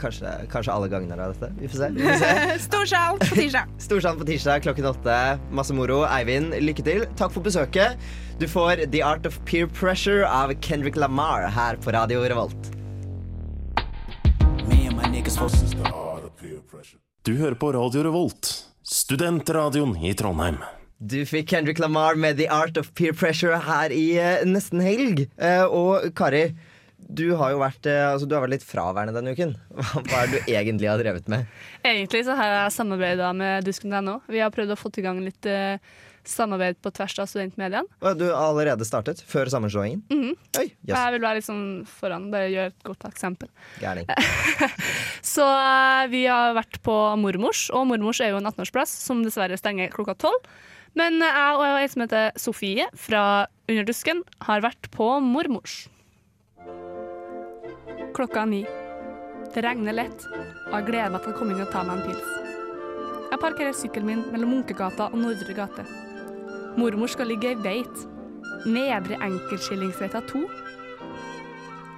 [0.00, 1.52] Kanskje, kanskje alle gangene av dette.
[1.60, 1.90] Vi får se.
[1.96, 2.58] Vi får se.
[2.68, 3.74] Storsal på tirsdag.
[3.86, 5.20] Storsand på tirsdag klokken åtte.
[5.52, 6.02] Masse moro.
[6.08, 7.06] Eivind, lykke til.
[7.20, 8.00] Takk for besøket.
[8.40, 12.72] Du får The Art of Peer Pressure av Kendrick Lamar her på Radio Revolt.
[17.22, 18.48] Du hører på Radio Revolt,
[18.82, 20.56] studentradioen i Trondheim.
[20.98, 25.26] Du fikk Kendrick Lamar med The Art of Peer Pressure her i eh, nesten helg.
[25.36, 26.46] Eh, og Kari,
[27.10, 29.56] du har jo vært, eh, altså, du har vært litt fraværende denne uken.
[29.76, 31.48] Hva, hva er det du egentlig har drevet med?
[31.86, 34.20] Egentlig så har jeg samarbeida med dusken.no.
[34.30, 35.80] Vi har prøvd å få til gang litt uh,
[36.28, 38.14] samarbeid på tvers av studentmediene.
[38.18, 39.22] Du har allerede startet?
[39.26, 40.02] Før sammenslåingen?
[40.12, 40.34] Mhm.
[40.60, 40.94] Oi, yes.
[40.94, 43.50] Jeg vil være litt sånn foran, bare gjøre et godt eksempel.
[43.82, 44.10] Gærning.
[45.34, 49.58] Så uh, vi har vært på Mormors, og Mormors er jo en 18-årsplass som dessverre
[49.60, 50.52] stenger klokka tolv.
[50.98, 55.84] Men jeg og ei som heter Sofie fra Under dusken har vært på Mormors.
[58.14, 58.60] Klokka er ni.
[59.54, 60.24] Det regner lett,
[60.68, 62.30] og jeg gleder meg til å komme inn og ta meg en pils.
[63.30, 65.84] Jeg parkerer sykkelen min mellom Munkegata og Nordre gate.
[66.78, 68.06] Mormor skal ligge i Veit.
[68.66, 70.42] Nedre Enkeltskillingsveita 2.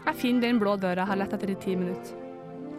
[0.07, 2.19] Jeg finner den blå døra jeg har lett etter i ti minutter.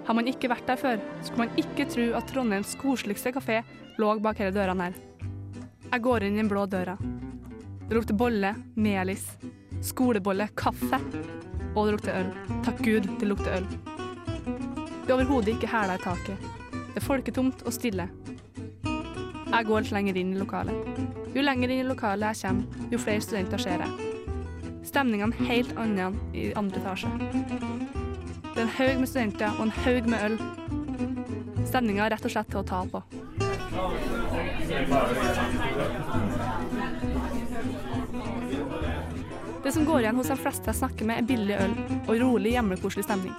[0.07, 3.61] Har man ikke vært der før, skulle man ikke tro at Trondheims koseligste kafé
[4.01, 4.99] lå bak disse dørene her.
[5.89, 6.97] Jeg går inn den blå døra.
[7.87, 9.25] Det lukter bolle, melis,
[9.85, 10.99] skolebolle, kaffe.
[11.75, 12.31] Og det lukter øl.
[12.63, 13.67] Takk Gud, det lukter øl.
[15.03, 16.37] Det er overhodet ikke hæler i taket.
[16.71, 18.09] Det er folketomt og stille.
[19.53, 21.01] Jeg går litt lenger inn i lokalet.
[21.35, 23.91] Jo lenger inn i lokalet jeg kommer, jo flere studenter ser jeg.
[24.85, 27.09] Stemningene helt annen i andre etasje.
[28.53, 30.37] Det er en haug med studenter og en haug med øl.
[31.65, 33.01] Stemninga er rett og slett til å ta på.
[39.63, 42.51] Det som går igjen hos de fleste jeg snakker med, er billig øl og rolig,
[42.57, 43.35] hjemmekoselig stemning.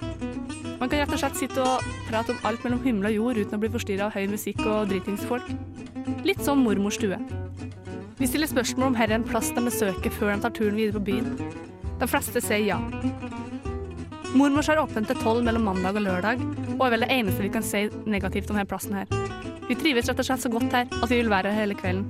[0.79, 3.57] Man kan rett og slett sitte og prate om alt mellom himmel og jord uten
[3.57, 5.51] å bli forstyrra av høy musikk og dritingsfolk.
[6.25, 7.19] Litt som mormors stue.
[8.17, 10.97] Vi stiller spørsmål om her er en plass de besøker før de tar turen videre
[10.97, 11.31] på byen.
[12.01, 12.81] De fleste sier ja.
[14.35, 16.41] Mormors har åpent til tolv mellom mandag og lørdag,
[16.75, 19.11] og er vel det eneste vi kan si negativt om denne plassen her.
[19.69, 22.09] Vi trives rett og slett så godt her at vi vil være her hele kvelden.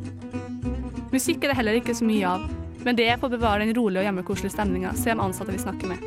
[1.12, 2.48] Musikk er det heller ikke så mye av,
[2.86, 5.62] men det er for å bevare den rolige og hjemmekoselige stemninga, sier de ansatte vi
[5.62, 6.00] snakker med.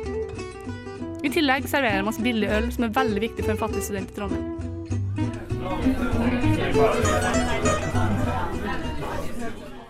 [1.27, 4.09] I tillegg serverer de oss billig øl, som er veldig viktig for en fattig student
[4.09, 4.45] i Trondheim.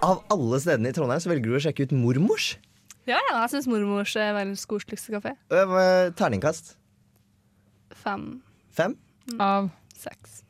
[0.10, 2.56] Av alle stedene i Trondheim så velger du å sjekke ut Mormors.
[3.10, 5.34] Ja, ja, jeg syns mormors er verdens koseligste kafé.
[5.50, 6.76] Øh, Terningkast.
[8.04, 8.42] Fem,
[8.76, 8.94] Fem?
[9.42, 10.44] Av seks.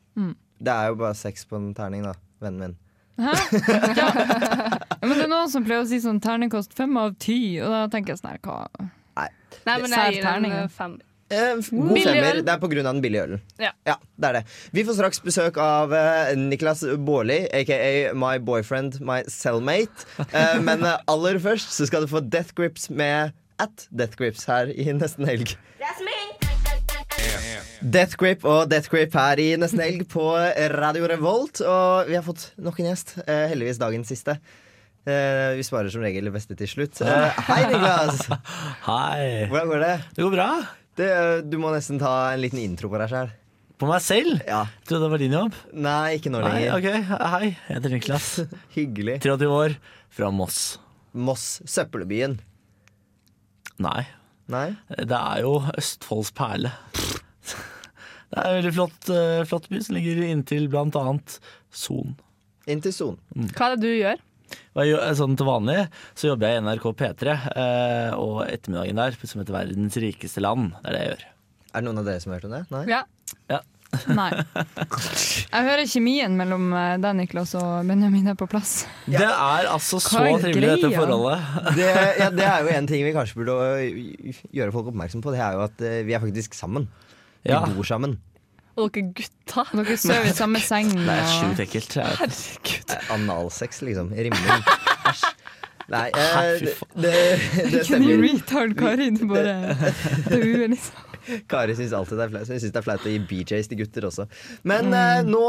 [0.59, 2.13] Det er jo bare seks på en terning, da,
[2.43, 2.77] vennen min.
[3.19, 3.35] Hæ?
[3.95, 4.79] Ja.
[5.01, 7.83] Men det er noen som pleier å si sånn terningkast fem av ti, og da
[7.91, 8.89] tenker jeg sånn her, hva
[9.65, 10.65] Nei, men jeg gir en terning, ja.
[10.65, 10.91] eh, fem.
[11.29, 12.27] Eh, God Billig femmer.
[12.31, 12.39] øl.
[12.45, 13.41] Det er på grunn av den billige ølen.
[13.61, 13.71] Ja.
[14.17, 14.43] det er det.
[14.73, 17.79] Vi får straks besøk av eh, Niklas Baarli, aka
[18.17, 20.07] My Boyfriend, My Cellmate.
[20.29, 24.45] Eh, men eh, aller først så skal du få Death Grips med at Death Grips
[24.49, 25.53] her i nesten helg.
[27.79, 30.23] Death Grip og Death Grip her i nesten helg på
[30.75, 31.61] Radio Revolt.
[31.61, 33.17] Og vi har fått nok en gjest.
[33.25, 34.39] eh, heldigvis dagens siste.
[35.09, 36.99] Eh, vi sparer som regel det beste til slutt.
[37.05, 38.25] Eh, hei, Niklas!
[38.89, 39.47] Hei.
[39.49, 39.93] Hvordan går det?
[40.17, 40.47] Det går bra.
[40.99, 41.09] Det,
[41.49, 43.31] du må nesten ta en liten intro på deg sjøl.
[43.79, 44.41] På meg selv?
[44.43, 44.65] Ja.
[44.83, 45.55] Trodde det var din jobb.
[45.79, 46.75] Nei, ikke nå Nei, lenger.
[46.75, 48.27] ok, Hei, jeg heter Niklas.
[48.75, 49.17] Hyggelig.
[49.23, 49.75] 23 år,
[50.11, 50.59] fra Moss.
[51.15, 52.35] Moss, søppelbyen.
[53.79, 54.01] Nei.
[54.51, 54.67] Nei?
[54.91, 56.73] Det er jo Østfolds perle.
[58.29, 61.39] Det er en veldig flott, eh, flott by som ligger inntil blant annet
[61.73, 62.11] Son.
[62.69, 63.15] Inntil Son.
[63.55, 64.19] Hva er det du gjør?
[64.79, 65.79] Gjør- sånn til vanlig
[66.15, 70.71] så jobber jeg i NRK P3, eh, og ettermiddagen der som heter Verdens rikeste land.
[70.83, 71.25] Det er det jeg gjør.
[71.69, 72.63] Er det noen av dere som har hørt om det?
[72.71, 72.85] Nei?
[72.89, 73.03] Ja.
[73.51, 73.59] Ja.
[74.19, 74.29] Nei.
[75.49, 78.83] Jeg hører kjemien mellom eh, deg, Niklas, og Benjamin er på plass.
[79.09, 81.41] Det er altså så er trivelig, dette forholdet.
[81.79, 81.89] Det,
[82.21, 83.55] ja, det er jo en ting vi kanskje burde
[84.53, 85.33] gjøre folk oppmerksom på.
[85.33, 86.85] Det er jo at vi er faktisk sammen.
[87.43, 87.63] Vi Ja.
[87.65, 88.17] bor sammen.
[88.77, 89.65] Og dere gutta.
[89.73, 90.91] Dere sover i samme seng.
[90.93, 91.97] Det er sjukt ekkelt.
[91.97, 94.11] Eh, Analsex, liksom.
[94.13, 94.59] Rimelig.
[95.09, 95.25] Æsj.
[95.89, 98.11] Nei, eh, det, det, det Ikke stemmer.
[98.13, 99.55] en retard Kari, du bare
[100.29, 101.08] dauer, liksom.
[101.51, 102.47] Kari syns alltid det er flaut.
[102.49, 104.25] Hun syns det er flaut å gi BJs til gutter også.
[104.63, 104.93] Men Mm.
[104.99, 105.43] eh, nå,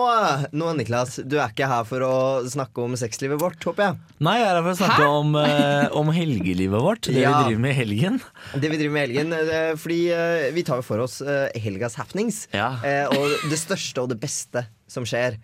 [0.52, 2.14] nå, Niklas, du er ikke her for å
[2.50, 3.98] snakke om sexlivet vårt, håper jeg.
[4.20, 7.02] Nei, jeg er her for å snakke om, eh, om helgelivet vårt.
[7.08, 7.30] Det Ja.
[7.42, 8.20] vi driver med i helgen.
[8.54, 9.30] Det vi driver med i helgen.
[9.30, 12.46] Det, Fordi eh, vi tar jo for oss eh, helgas happenings.
[12.84, 15.38] Eh, og det største og det beste som skjer.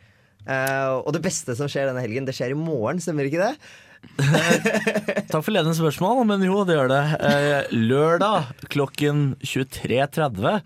[0.47, 3.57] Eh, og det beste som skjer denne helgen, det skjer i morgen, stemmer ikke det?
[4.16, 7.01] Takk for ledende spørsmål, men jo, det gjør det.
[7.28, 10.61] Eh, lørdag klokken 23.30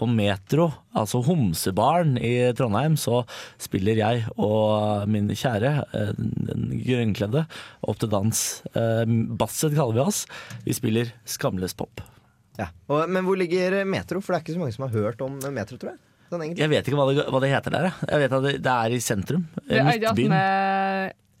[0.00, 3.20] på Metro, altså Homsebaren i Trondheim, så
[3.60, 7.42] spiller jeg og min kjære, eh, den grønnkledde,
[7.84, 8.44] opp til dans.
[8.72, 9.04] Eh,
[9.40, 10.22] Basset kaller vi oss.
[10.64, 12.00] Vi spiller Skamløs pop.
[12.60, 12.70] Ja.
[12.88, 14.20] Og, men hvor ligger Metro?
[14.24, 16.00] For det er ikke så mange som har hørt om Metro, tror jeg.
[16.30, 16.44] Sånn.
[16.54, 17.86] Jeg vet ikke hva det, hva det heter der.
[18.06, 18.20] jeg.
[18.22, 19.48] Vet at det, det er i sentrum.
[19.66, 20.34] Det er Midtbyen.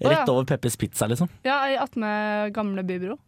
[0.00, 1.28] Rett over Peppers Pizza, liksom.
[1.44, 3.18] Ja, i attmed gamle bybro.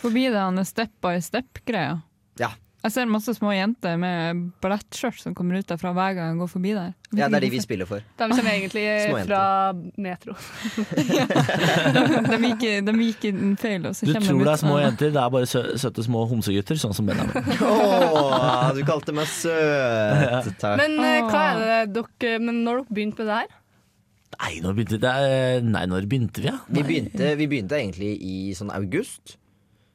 [0.00, 2.00] Forbi den step by step-greia.
[2.40, 2.54] Ja.
[2.78, 6.50] Jeg ser masse små jenter med ballettskjørt som kommer ut derfra hver gang jeg går
[6.52, 6.92] forbi der.
[7.10, 8.04] Ja, det er de vi spiller for.
[8.20, 8.84] De kommer egentlig
[9.26, 9.40] fra
[9.98, 10.36] Metro.
[12.30, 15.10] de gikk, de gikk i den feil, og så Du tror det er små jenter,
[15.16, 17.50] det er bare sø søte små homsegutter, sånn som Benjamin.
[17.66, 20.52] Åh, du kalte meg søt.
[20.62, 20.78] Takk.
[20.78, 23.56] Men eh, hva er det dere Men når dere begynte med det her?
[24.36, 26.58] Nei, når begynte, det er, nei, når begynte vi, ja?
[26.68, 29.38] Vi begynte, vi begynte egentlig i sånn august.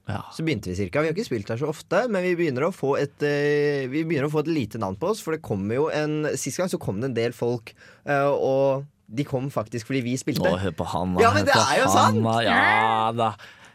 [0.04, 1.00] Så begynte vi cirka.
[1.00, 4.02] Vi har ikke spilt her så ofte, men vi begynner å få et eh, Vi
[4.04, 6.72] begynner å få et lite navn på oss, for det kommer jo en Sist gang
[6.72, 7.72] så kom det en del folk,
[8.04, 10.50] eh, og de kom faktisk fordi vi spilte.
[10.50, 11.24] Å, hør på han, da.
[11.24, 12.24] Ja, men det er jo sant!
[12.26, 12.38] da.
[12.44, 13.34] Ja da.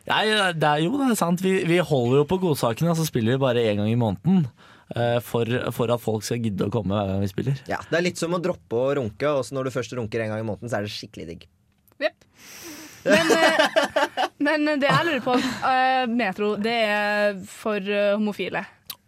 [0.09, 1.43] Ja, ja, det er jo det er sant.
[1.45, 4.47] Vi, vi holder jo på godsakene, og så spiller vi bare én gang i måneden.
[4.97, 5.45] Eh, For,
[5.77, 7.61] for at folk skal gidde å komme hver gang vi spiller.
[7.71, 10.35] Ja, Det er litt som å droppe å runke, og når du først runker en
[10.35, 11.49] gang i måneden, så er det skikkelig digg.
[13.09, 18.65] Men, eh, men det jeg lurer på eh, Metro, det er for eh, homofile.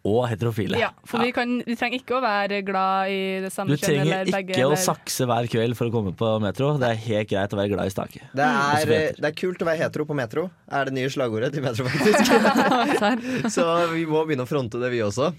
[0.08, 0.78] Og heterofile.
[0.80, 3.98] Ja, for Vi, kan, vi trenger ikke å være glad i det samme Du kjønn
[3.98, 4.54] trenger eller begge.
[4.56, 6.70] ikke å sakse hver kveld for å komme på metro.
[6.80, 8.22] Det er helt greit å være glad i stake.
[8.32, 10.46] Det er, det er kult å være hetero på Metro.
[10.72, 12.32] Er det nye slagordet til Metro, faktisk.
[13.58, 15.34] så vi må begynne å fronte det, vi også.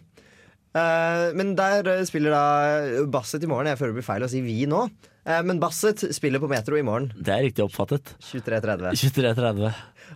[0.72, 3.72] Eh, men der eh, spiller da Basset i morgen.
[3.72, 4.86] Jeg føler det blir feil å si vi nå.
[5.22, 7.12] Uh, men Basset spiller på Metro i morgen.
[7.14, 8.16] Det er riktig oppfattet.
[8.26, 8.96] 23.30.
[8.98, 9.68] 23.30.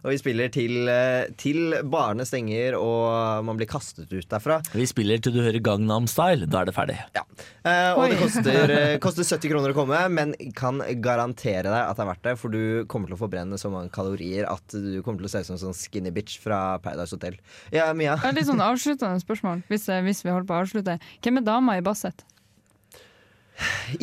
[0.04, 4.60] Og vi spiller til, eh, til barene stenger og man blir kastet ut derfra.
[4.76, 6.50] Vi spiller til du hører Gangnam Style.
[6.50, 6.98] Da er det ferdig.
[7.16, 11.98] Eh, og det koster, eh, koster 70 kroner å komme, men kan garantere deg at
[11.98, 12.36] det er verdt det.
[12.42, 15.44] For du kommer til å forbrenne så mange kalorier at du kommer til å se
[15.44, 17.40] ut som en sånn skinny bitch fra Paradise Hotel.
[17.76, 18.20] Ja, Mia?
[18.36, 21.00] Litt sånn avsluttende spørsmål, hvis, hvis vi holder på å avslutte.
[21.24, 22.26] Hvem er dama i Basset?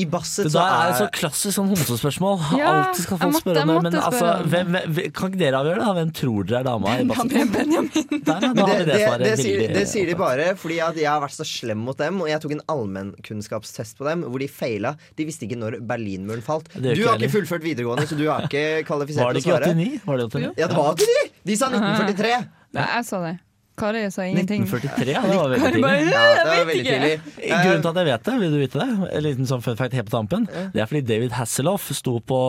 [0.00, 2.38] I Basset så er Det er så klassisk sånn homsespørsmål.
[2.56, 3.90] Ja, Alltid skal folk spørre om det.
[3.90, 5.90] Men altså, hvem, hvem, kan ikke dere avgjøre det?
[5.98, 7.34] Hvem tror dere er dama i Basset?
[7.52, 7.90] Benjamin.
[7.92, 11.20] Der, ja, det, det, det det, sier, det sier de bare fordi at jeg har
[11.24, 12.22] vært så slem mot dem.
[12.24, 14.96] Og jeg tok en allmennkunnskapstest på dem hvor de feila.
[15.18, 16.72] De visste ikke når Berlinmuren falt.
[16.72, 19.72] Du har ikke fullført videregående, så du har ikke kvalifisert Var det til å svare.
[20.08, 20.52] Var det 89?
[20.56, 21.32] Ja, det var 89!
[21.52, 22.36] De sa 1943.
[22.72, 23.38] Nei, jeg sa det.
[23.82, 24.62] Kari sa ingenting.
[24.68, 26.12] 1943, ja, det var veldig bare, tidlig.
[26.14, 27.12] Ja, det var veldig tidlig.
[27.50, 28.88] Grunnen til at jeg vet det, vil du vite det?
[29.18, 30.46] En liten sånn fun fact helt på tampen.
[30.74, 32.40] Det er fordi David Hasselhoff sto på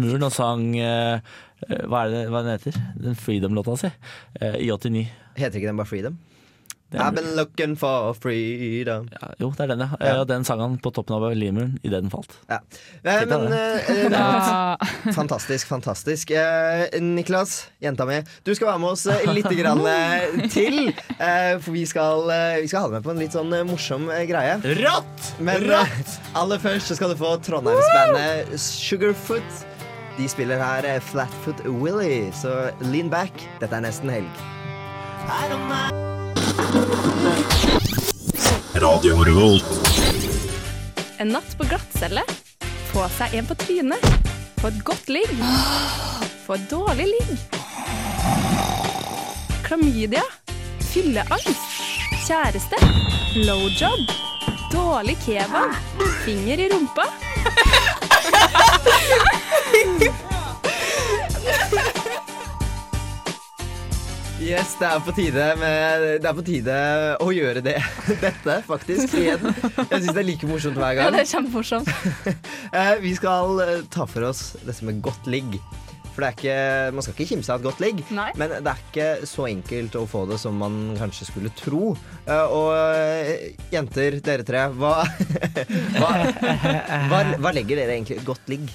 [0.00, 1.20] muren og sang eh,
[1.68, 2.80] eh, Hva er det hva den heter?
[3.06, 3.92] Den Freedom-låta si.
[4.40, 5.04] eh, I 89.
[5.36, 6.18] Heter ikke den bare Freedom?
[6.92, 9.06] I've been looking for freedom.
[9.14, 9.88] Ja, jo, det er den, ja.
[10.02, 10.24] ja.
[10.26, 12.32] Den sang han på toppen av Berlinmuren idet den falt.
[12.50, 12.58] Ja.
[13.04, 13.60] Eh, men det.
[13.86, 14.76] eh, eh, Ja.
[15.14, 16.30] Fantastisk, fantastisk.
[16.34, 20.90] Eh, Niklas, jenta mi, du skal være med oss eh, litt grann, eh, til.
[21.18, 22.26] Eh, for vi skal,
[22.60, 24.58] vi skal ha deg med på en litt sånn morsom greie.
[24.82, 25.30] Rått!
[25.38, 25.98] Men eh,
[26.42, 29.62] aller først så skal du få Trondheimsbandet Sugarfoot.
[30.18, 33.32] De spiller her Flatfoot Willy, så lean back.
[33.62, 34.42] Dette er nesten helg.
[38.74, 39.64] Radio Revolt.
[41.18, 42.22] En natt på glattcelle.
[42.92, 44.06] Få seg en på trynet.
[44.60, 45.30] Få et godt ligg.
[46.46, 47.30] Få et dårlig ligg.
[49.66, 50.24] Klamydia.
[50.90, 51.62] Fylleangst.
[52.26, 52.76] Kjæreste.
[53.36, 54.02] Blowjob.
[54.72, 55.70] Dårlig kebab.
[56.24, 57.06] Finger i rumpa.
[64.40, 66.76] Yes, det er på tide, med, det er på tide
[67.20, 67.74] å gjøre det.
[68.24, 69.12] Dette, faktisk.
[69.20, 69.42] Igjen.
[69.52, 71.10] Jeg syns det er like morsomt hver gang.
[71.10, 71.90] Ja, det er kjempemorsomt.
[72.70, 75.58] Eh, Vi skal eh, ta for oss dette med godt ligg.
[76.14, 76.56] For det er ikke,
[76.96, 78.28] Man skal ikke kimse av et godt ligg, Nei.
[78.38, 81.92] men det er ikke så enkelt å få det som man kanskje skulle tro.
[82.24, 84.94] Eh, Og jenter, dere tre, hva,
[85.98, 86.10] hva,
[87.12, 88.72] hva, hva legger dere egentlig i godt ligg?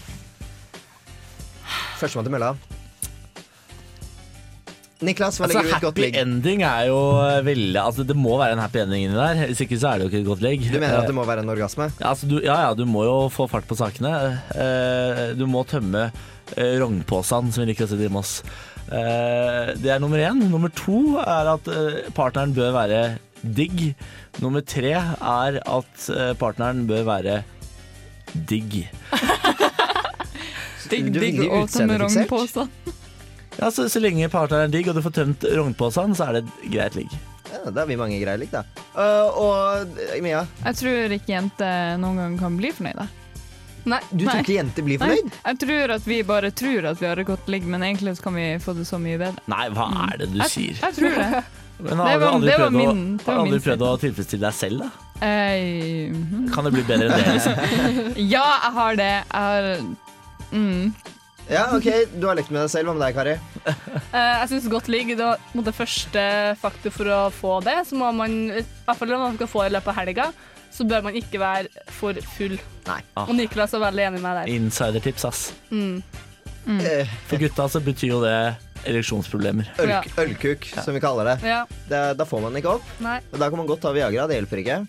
[1.97, 2.53] Førstemann til mølla.
[5.03, 6.99] Niklas, hva Altså, legger du i et godt happy ending er jo
[7.43, 9.41] veldig Altså Det må være en happy ending inni der.
[9.49, 10.63] Hvis ikke så er det jo ikke et godt ligg.
[10.71, 11.89] Du mener at det må være en orgasme?
[11.99, 14.13] Ja, altså, du, ja, ja, du må jo få fart på sakene.
[14.55, 16.07] Eh, du må tømme
[16.55, 18.37] eh, rognposen, som vi liker å si i Moss.
[18.87, 20.45] Eh, det er nummer én.
[20.47, 23.03] Nummer to er at eh, partneren bør være
[23.43, 23.89] digg.
[24.39, 27.41] Nummer tre er at eh, partneren bør være
[28.47, 28.85] digg.
[30.85, 33.04] Digg, digg og tømme utseendefiksert.
[33.59, 36.45] Ja, så, så lenge partneren er digg og du får tømt rognposen, så er det
[36.45, 37.13] et greit ligg.
[37.51, 38.65] Ja, da er vi mange greier likt, da.
[38.95, 43.07] Uh, og Mia, Jeg tror ikke jenter noen gang kan bli fornøyde.
[43.85, 43.99] Nei.
[44.09, 45.27] du tror ikke jenter blir fornøyd?
[45.29, 48.15] Nei, jeg tror at vi bare tror at vi har et godt ligg, men egentlig
[48.17, 49.45] så kan vi få det så mye bedre.
[49.51, 50.81] Nei, hva er det du Jeg, sier?
[50.81, 51.45] jeg tror det.
[51.75, 54.55] Men Det har du aldri det prøvd, min- å, har aldri prøvd å tilfredsstille deg
[54.55, 55.09] selv, da?
[55.27, 56.45] Eh, mhm.
[56.55, 57.33] Kan det bli bedre enn det?
[57.35, 57.57] liksom?
[58.33, 59.09] ja, jeg har det.
[59.11, 59.67] Jeg har
[60.55, 60.93] mm.
[61.49, 61.85] Ja, OK,
[62.17, 62.89] du har lekt med deg selv.
[62.89, 63.35] Hva med deg, Kari?
[64.15, 66.23] Eh, jeg syns godt ligg det var første
[66.61, 67.77] faktor for å få det.
[67.89, 70.27] Så må man, i hvert fall når man skal få det i løpet av helga,
[70.75, 72.57] så bør man ikke være for full.
[72.89, 72.99] Nei.
[73.15, 73.29] Ah.
[73.29, 74.53] Og Niklas er veldig enig med meg der.
[74.57, 75.43] Insidertips, ass.
[75.69, 76.01] Mm.
[76.81, 78.35] Eh, For gutta så betyr jo det
[78.85, 79.69] ereksjonsproblemer.
[79.81, 80.01] Øl, Ja.
[80.25, 81.37] Ølkuk, som vi kaller det.
[81.47, 81.63] Ja.
[81.89, 82.03] det.
[82.17, 82.93] Da får man ikke opp.
[83.05, 83.19] Nei.
[83.31, 84.27] Da kan man godt ta Viagra.
[84.27, 84.79] Det hjelper ikke.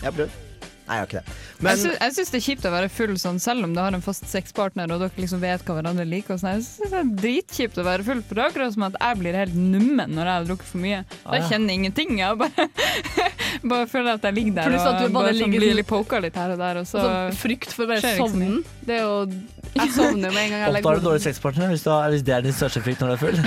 [0.00, 0.49] Jeg har prøvd.
[0.90, 1.34] Nei, jeg har ikke det.
[1.54, 3.78] Jeg Men sy- Jeg syns det er kjipt å være full sånn, selv om du
[3.80, 6.34] har en fast sexpartner og dere liksom vet hva hverandre liker.
[6.34, 6.56] Og sånn.
[6.58, 9.20] Jeg synes det er dritkjipt å være full, for det er akkurat som at jeg
[9.20, 11.04] blir helt nummen når jeg har drukket for mye.
[11.24, 11.48] Ah, Jeg ja.
[11.52, 12.18] kjenner ingenting.
[12.18, 12.66] Jeg bare,
[13.74, 15.70] bare føler at jeg ligger der Pluss at du og bare bare sånn ligger blir
[15.70, 16.82] sånn- litt poka litt her og der.
[16.82, 18.18] Og så, Og så frykt for bare så mye.
[18.18, 18.64] sovnen.
[18.84, 19.30] Det er jo
[19.78, 22.34] Jeg sovner med en gang jeg Ofte legger har du dårlig sexpartner hvis, hvis det
[22.34, 23.38] er din største frykt når du er full.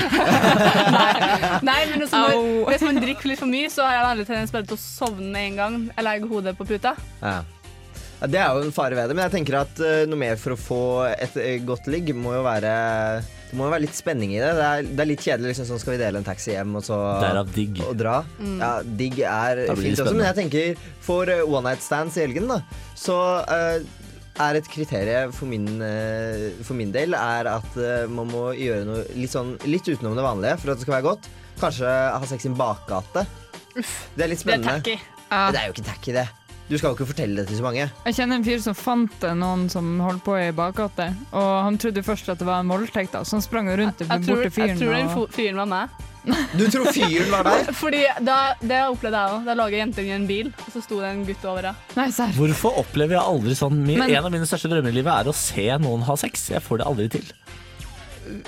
[1.67, 4.53] Nei, men altså, når, hvis man drikker litt for mye, så har jeg veldig tendens
[4.55, 6.95] bare til å sovne med en gang jeg legger hodet på puta.
[7.23, 7.32] ja.
[8.23, 10.37] Ja, Det er jo en fare ved det, men jeg tenker at eh, noe mer
[10.39, 12.69] for å få et eh, godt ligg må jo være
[13.51, 14.51] Det må jo være litt spenning i det.
[14.55, 15.49] Det er, det er litt kjedelig.
[15.51, 17.81] Liksom, sånn skal vi dele en taxi hjem og så Derav digg.
[17.83, 18.21] og dra.
[18.39, 18.55] Mm.
[18.63, 18.69] Ja,
[19.03, 22.61] digg er fint også, men jeg tenker for eh, one night stands i helgen, da,
[22.97, 23.83] så uh,
[24.47, 25.67] er et kriterium for min,
[26.65, 27.75] for min del er at
[28.09, 31.05] man må gjøre noe litt, sånn, litt utenom det vanlige for at det skal være
[31.11, 31.27] godt.
[31.61, 33.27] Kanskje ha sex i en bakgate.
[33.75, 34.79] Det er litt Det er spennende.
[34.79, 34.95] tacky.
[35.29, 35.43] Ja.
[35.53, 36.25] Det er jo ikke tacky, det.
[36.69, 37.89] Du skal jo ikke fortelle det til så mange.
[38.07, 41.09] Jeg kjenner en fyr som fant noen som holdt på i bakgata.
[41.35, 44.07] og han trodde først at det var en voldtekt, da, så han sprang rundt Jeg
[44.07, 45.89] bort tror, til jeg tror den og- fyren var meg.
[46.57, 47.73] Du tror fyren var der?
[47.83, 49.45] Fordi da, Det opplevde jeg òg.
[49.45, 52.33] Da lå ei jente i en bil, og så sto det en gutt over henne.
[52.37, 55.29] Hvorfor opplever jeg aldri sånn Min, Men- En av mine største drømmer i livet er
[55.29, 56.47] å se noen ha sex.
[56.55, 57.33] Jeg får det aldri til.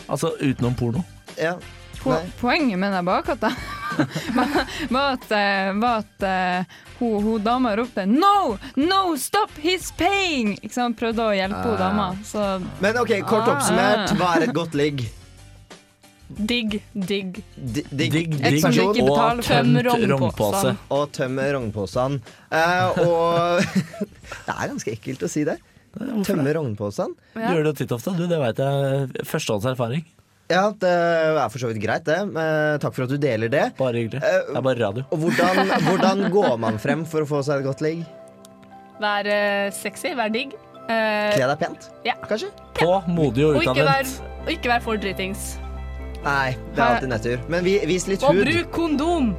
[0.07, 1.03] Altså utenom porno.
[1.38, 1.57] Ja.
[2.06, 3.49] Po poenget med den bakhatta
[4.93, 8.58] var at, eh, var at eh, hun, hun dama ropte 'No!
[8.76, 9.16] No!
[9.18, 9.51] Stop!
[9.62, 10.97] He's paying!' Ikke sant?
[10.99, 11.84] Prøvde å hjelpe hun Ah.
[11.89, 12.08] dama.
[12.24, 13.56] Så Men OK, kort Ah.
[13.58, 15.06] oppsummert, hva er et godt ligg?
[16.28, 17.43] Digg, digg.
[17.56, 20.76] Di- Digg, Digg, digg digg person og tømt rognpose.
[20.89, 22.20] Og tømme rognposen.
[22.51, 23.62] Eh, og
[24.45, 25.60] Det er ganske ekkelt å si det.
[26.26, 27.14] Tømme rognposen.
[27.36, 28.16] Du gjør det titt ofte.
[28.18, 29.26] Du, det veit jeg.
[29.30, 30.03] Førstehånds erfaring.
[30.52, 32.20] Ja, det er for så vidt greit, det.
[32.22, 33.64] Eh, takk for at du deler det.
[33.80, 34.22] Bare hyggelig.
[34.22, 35.04] Eh, Det er bare radio.
[35.12, 38.04] Og hvordan, hvordan går man frem for å få seg et godt ligg?
[39.02, 40.54] Vær eh, sexy, vær digg.
[40.86, 42.14] Eh, Kle deg pent, ja.
[42.30, 42.52] kanskje?
[42.78, 44.20] På, modig og Og utadvendt.
[44.46, 45.56] og ikke vær for dritings.
[46.26, 47.41] Nei, det er alltid nedtur.
[47.50, 48.46] Men vi, vis litt Og hud.
[48.46, 49.34] bruk kondom!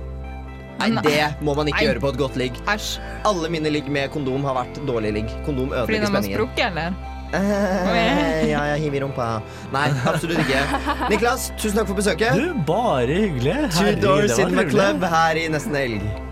[0.77, 1.87] Nei, det må man ikke Nei.
[1.87, 2.59] gjøre på et godt ligg.
[2.67, 5.31] Alle mine ligg med kondom har vært dårlige ligg.
[5.47, 6.99] Kondom Fordi ødelegger de har sprukket, eller?
[7.35, 9.31] Eh, ja, jeg hiver i rumpa.
[9.75, 10.63] Nei, absolutt ikke.
[11.13, 12.39] Niklas, tusen takk for besøket.
[12.39, 13.59] Du, bare hyggelig.
[13.73, 16.26] Two Herregud, Doors det var in my club her i Nesten Helg.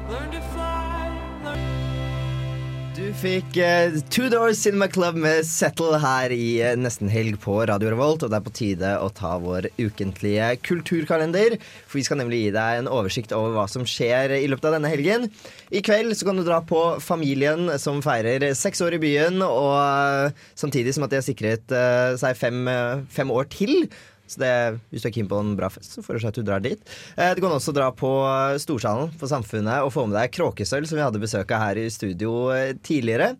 [3.21, 7.91] Fikk uh, Two Doors Cinema club med Settle her i uh, Nesten Helg på Radio
[7.93, 8.25] Revolt.
[8.25, 11.57] Og det er på tide å ta vår ukentlige kulturkalender.
[11.87, 14.77] For vi skal nemlig gi deg en oversikt over hva som skjer i løpet av
[14.79, 15.29] denne helgen.
[15.75, 19.43] I kveld så kan du dra på Familien som feirer seks år i byen.
[19.47, 23.89] Og uh, samtidig som at de har sikret eh, seg fem, eh, fem år til.
[24.27, 24.53] Så det,
[24.91, 26.81] hvis du er keen på en bra fest, så foreslår jeg at du drar dit.
[27.17, 28.09] Eh, Du kan også dra på
[28.63, 31.91] Storsalen på Samfunnet og få med deg Kråkesølv, som vi hadde besøk av her i
[31.93, 33.35] studio eh, tidligere.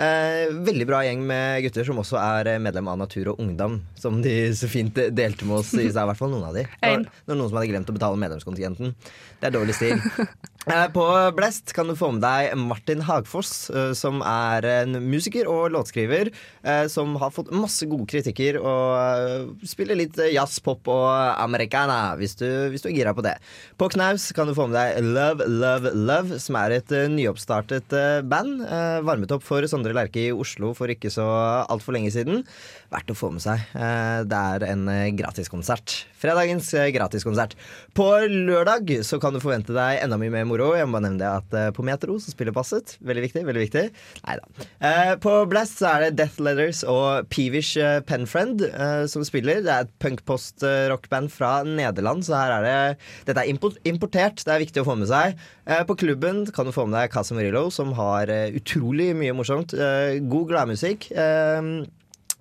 [0.00, 3.82] Eh, veldig bra gjeng med gutter som også er eh, medlem av Natur og Ungdom.
[4.00, 6.64] Som de så fint delte med oss i i hvert fall noen av de.
[6.80, 8.94] Det var, det var noen som hadde glemt å betale medlemskontingenten.
[9.42, 10.00] Det er dårlig stil.
[10.66, 15.48] Eh, På Blest kan du få med deg Martin Hagfoss, eh, som er en musiker
[15.48, 21.08] og låtskriver eh, som har fått masse gode kritikker og spiller litt jazz, pop og
[21.40, 23.38] americana, hvis du, hvis du er gira på det.
[23.80, 27.96] På Knaus kan du få med deg Love, Love, Love, som er et nyoppstartet
[28.28, 28.60] band.
[29.08, 31.24] Varmet opp for Sondre Lerche i Oslo for ikke så
[31.72, 32.44] altfor lenge siden.
[32.90, 33.60] Verdt å få med seg.
[33.78, 35.92] Eh, Det er en eh, gratiskonsert.
[36.18, 37.52] Fredagens eh, gratiskonsert.
[37.94, 40.72] På lørdag så kan du forvente deg enda mye mer moro.
[40.74, 42.96] Jeg må bare nevne det at på Metro så spiller Basset.
[43.06, 43.44] Veldig viktig.
[43.46, 43.84] veldig viktig
[44.26, 45.14] Neida.
[45.22, 47.78] På Blast så er det Death Letters og Peevish
[48.08, 48.64] Penfriend
[49.12, 49.62] som spiller.
[49.64, 52.98] Det er et punkpost-rockband fra Nederland, så her er det
[53.30, 53.52] Dette er
[53.92, 54.42] importert.
[54.42, 55.38] Det er viktig å få med seg.
[55.86, 59.74] På klubben kan du få med deg Casa Murillo, som har utrolig mye morsomt.
[59.76, 61.10] God gladmusikk.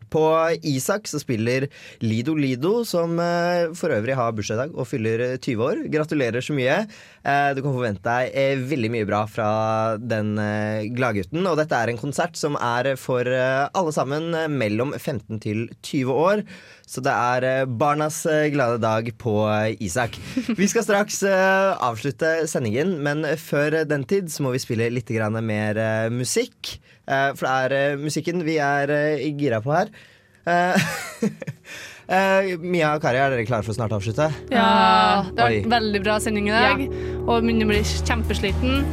[0.10, 1.68] Eh, på Isak så spiller
[2.00, 5.84] Lido Lido, som eh, for øvrig har bursdag i dag og fyller eh, 20 år.
[5.90, 6.88] Gratulerer så mye.
[7.24, 11.46] Eh, du kan forvente deg eh, veldig mye bra fra den eh, gladgutten.
[11.46, 15.68] Og dette er en konsert som er for eh, alle sammen eh, mellom 15 til
[15.84, 16.44] 20 år.
[16.90, 20.18] Så det er eh, barnas eh, glade dag på eh, Isak.
[20.60, 25.12] Vi skal straks eh, avslutte sendingen, men før den tid så må vi spille litt
[25.44, 26.80] mer eh, musikk.
[27.10, 29.90] Eh, for det er eh, musikken vi er eh, gira på her.
[30.46, 30.90] Eh,
[32.14, 34.30] eh, Mia og Kari, er dere klare for å snart avslutte?
[34.54, 36.86] Ja, det har vært vært veldig bra sending i dag.
[37.26, 38.86] Og munnen blir kjempesliten.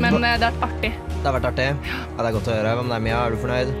[0.00, 0.94] Men eh, det har vært artig.
[1.18, 1.70] Det har vært artig.
[1.92, 2.74] Ja, det er godt å høre.
[2.78, 3.22] Hva med deg, Mia?
[3.26, 3.78] Er du fornøyd?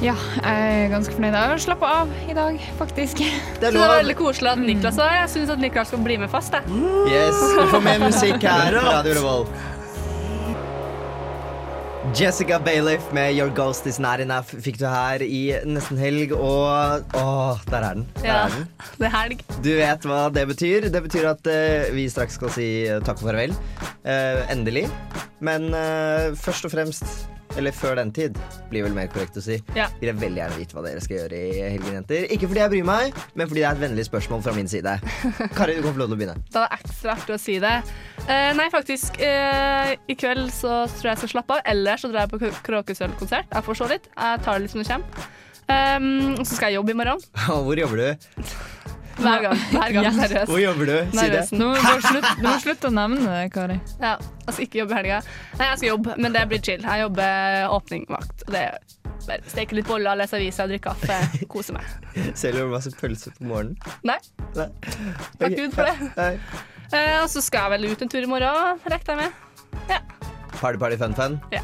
[0.00, 1.34] Ja, jeg er ganske fornøyd.
[1.36, 3.18] Jeg har slappa av i dag, faktisk.
[3.20, 5.18] Så det var veldig koselig at Niklas var her.
[5.26, 6.56] Jeg syns at Niklas skal bli med fast.
[6.56, 6.80] Jeg.
[7.12, 9.52] Yes, Du får mer musikk her Radio Revolt.
[12.14, 17.04] Jessica Bailiff med Your Ghost Is Not Enough fikk du her i nesten helg, og
[17.16, 18.06] Åh, der er den.
[18.18, 18.66] Der Ja, er den.
[18.98, 19.44] det er helg.
[19.62, 20.88] Du vet hva det betyr.
[20.90, 22.66] Det betyr at uh, vi straks skal si
[23.06, 23.54] takk og farvel.
[24.02, 24.88] Uh, endelig.
[25.40, 27.06] Men uh, først og fremst,
[27.58, 28.38] eller før den tid,
[28.70, 29.58] blir vel mer korrekt å si.
[29.76, 29.88] Ja.
[30.00, 32.26] Vil jeg veldig gjerne vite hva dere skal gjøre i helgen, jenter.
[32.34, 34.96] Ikke fordi jeg bryr meg, men fordi det er et vennlig spørsmål fra min side.
[35.58, 36.38] Kari, du kan få lov til å begynne.
[36.54, 37.74] Da er det ekstra artig å si det.
[38.24, 39.20] Uh, nei, faktisk.
[39.20, 41.64] Uh, I kveld så tror jeg jeg skal slappe av.
[41.74, 43.50] Ellers så drar jeg på Kråkesølv-konsert.
[43.50, 44.10] Jeg får se litt.
[44.14, 45.30] Jeg tar det litt som det kommer.
[45.70, 47.22] Um, så skal jeg jobbe i morgen.
[47.66, 48.46] Hvor jobber du?
[49.18, 49.58] Hver gang.
[49.74, 50.50] Hver gang seriøst.
[50.50, 50.94] Hvor jobber du?
[50.94, 51.26] Si det.
[51.30, 51.52] Nervøs.
[51.52, 53.76] Nå må du bare slutte, du må slutte å nevne det, Kari.
[54.00, 54.14] Ja,
[54.46, 55.20] skal ikke jobbe i helga.
[55.58, 56.86] Nei, jeg skal jobbe, men det blir chill.
[56.86, 58.46] Jeg jobber åpningvakt.
[58.46, 58.78] Og Det er
[59.26, 61.90] bare steke litt boller, lese aviser, drikke kaffe, kose meg.
[62.40, 63.76] Selger du masse pølser på morgenen?
[64.06, 64.18] Nei.
[64.56, 64.68] Nei.
[65.40, 66.10] Takk Gud for det.
[66.16, 66.32] Nei.
[66.90, 69.46] Eh, og så skal jeg vel ut en tur i morgen, regner jeg med.
[70.60, 71.38] Party, party, fun, fun?
[71.54, 71.62] Ja.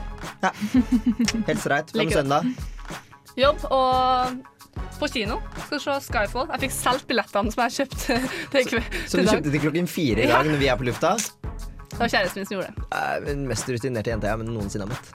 [1.49, 1.91] Helt streit.
[1.93, 2.47] Hva med søndag?
[3.37, 4.39] Jobb og
[5.01, 5.41] på kino.
[5.67, 6.49] Skal se Skyfall.
[6.55, 8.19] Jeg fikk solgt billettene som jeg kjøpte
[8.53, 10.39] til, kve- Så du kjøpte til klokken fire i Ja.
[10.41, 11.17] dag når vi er på lufta?
[11.87, 12.85] Det var kjæresten min som gjorde det.
[12.93, 15.07] Eh, Den mest rutinerte jenta jeg noensinne har møtt.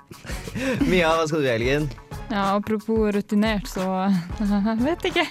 [0.92, 1.90] Mia, hva skal du i helgen?
[2.32, 3.84] Ja, apropos rutinert, så
[4.40, 5.26] jeg vet ikke.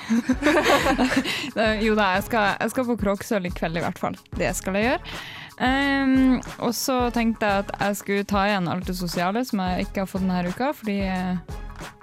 [1.81, 4.19] jo da, jeg skal, jeg skal på Kråksølv i kveld i hvert fall.
[4.37, 5.15] Det skal jeg gjøre.
[5.61, 9.89] Ehm, og så tenkte jeg at jeg skulle ta igjen alt det sosiale som jeg
[9.89, 11.59] ikke har fått denne uka, fordi eh,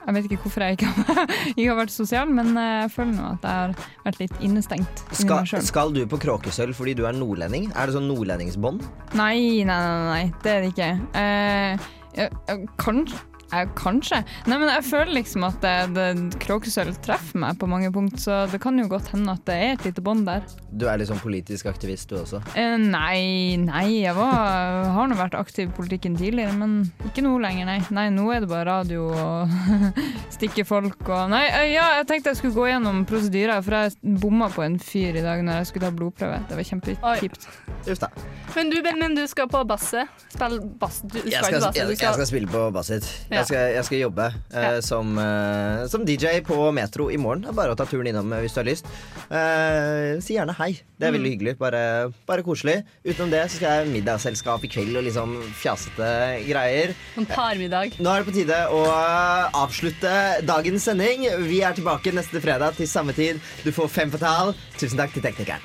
[0.07, 3.15] jeg vet ikke hvorfor jeg ikke har, ikke har vært sosial, men eh, jeg føler
[3.17, 3.73] nå at jeg har
[4.05, 7.71] vært litt innestengt Skal, skal du på Kråkesølv fordi du er nordlending?
[7.73, 8.85] Er det sånn nordlendingsbånd?
[9.17, 10.91] Nei, nei, nei, nei, det er det ikke.
[11.17, 13.19] Uh, jeg, jeg, kanskje,
[13.51, 14.21] jeg, kanskje.
[14.47, 15.65] Nei, men jeg føler liksom at
[16.43, 19.75] Kråkesølv treffer meg på mange punkt, så det kan jo godt hende at det er
[19.75, 20.43] et lite bånd der.
[20.71, 22.41] Du er sånn politisk aktivist, du også.
[22.59, 27.35] Eh, nei, nei, jeg var, har nå vært aktiv i politikken tidligere, men ikke nå
[27.43, 27.77] lenger, nei.
[27.95, 29.55] Nei, nå er det bare radio og
[30.35, 34.17] stikke folk og Nei, eh, ja, jeg tenkte jeg skulle gå gjennom prosedyrer, for jeg
[34.21, 36.41] bomma på en fyr i dag når jeg skulle ta blodprøve.
[36.49, 37.47] Det var kjempekjipt.
[37.87, 38.05] Uff.
[38.55, 40.11] Men du, Benjamin, du skal på basset.
[40.33, 41.01] Spill bass.
[41.05, 41.79] Du skal Jeg ikke skal, basse.
[41.79, 43.09] jeg, jeg skal spille på basset.
[43.31, 43.36] Ja.
[43.37, 44.25] Jeg, skal, jeg skal jobbe
[44.57, 47.43] eh, som, eh, som DJ på Metro i morgen.
[47.45, 48.89] Det er bare å ta turen innom eh, hvis du har lyst.
[49.29, 50.71] Eh, si gjerne hei.
[50.97, 51.17] Det er Mm.
[51.19, 51.53] veldig hyggelig.
[51.61, 51.81] Bare,
[52.27, 52.79] bare koselig.
[53.05, 56.09] Utenom det så skal jeg middagsselskap i kveld og liksom fjasete
[56.49, 56.95] greier.
[57.21, 57.99] En parmiddag.
[58.01, 60.13] Nå er det på tide å eh, avslutte
[60.47, 61.27] dagens sending.
[61.47, 63.39] Vi er tilbake neste fredag til samme tid.
[63.63, 64.55] Du får fem fatal.
[64.79, 65.61] Tusen takk til teknikeren.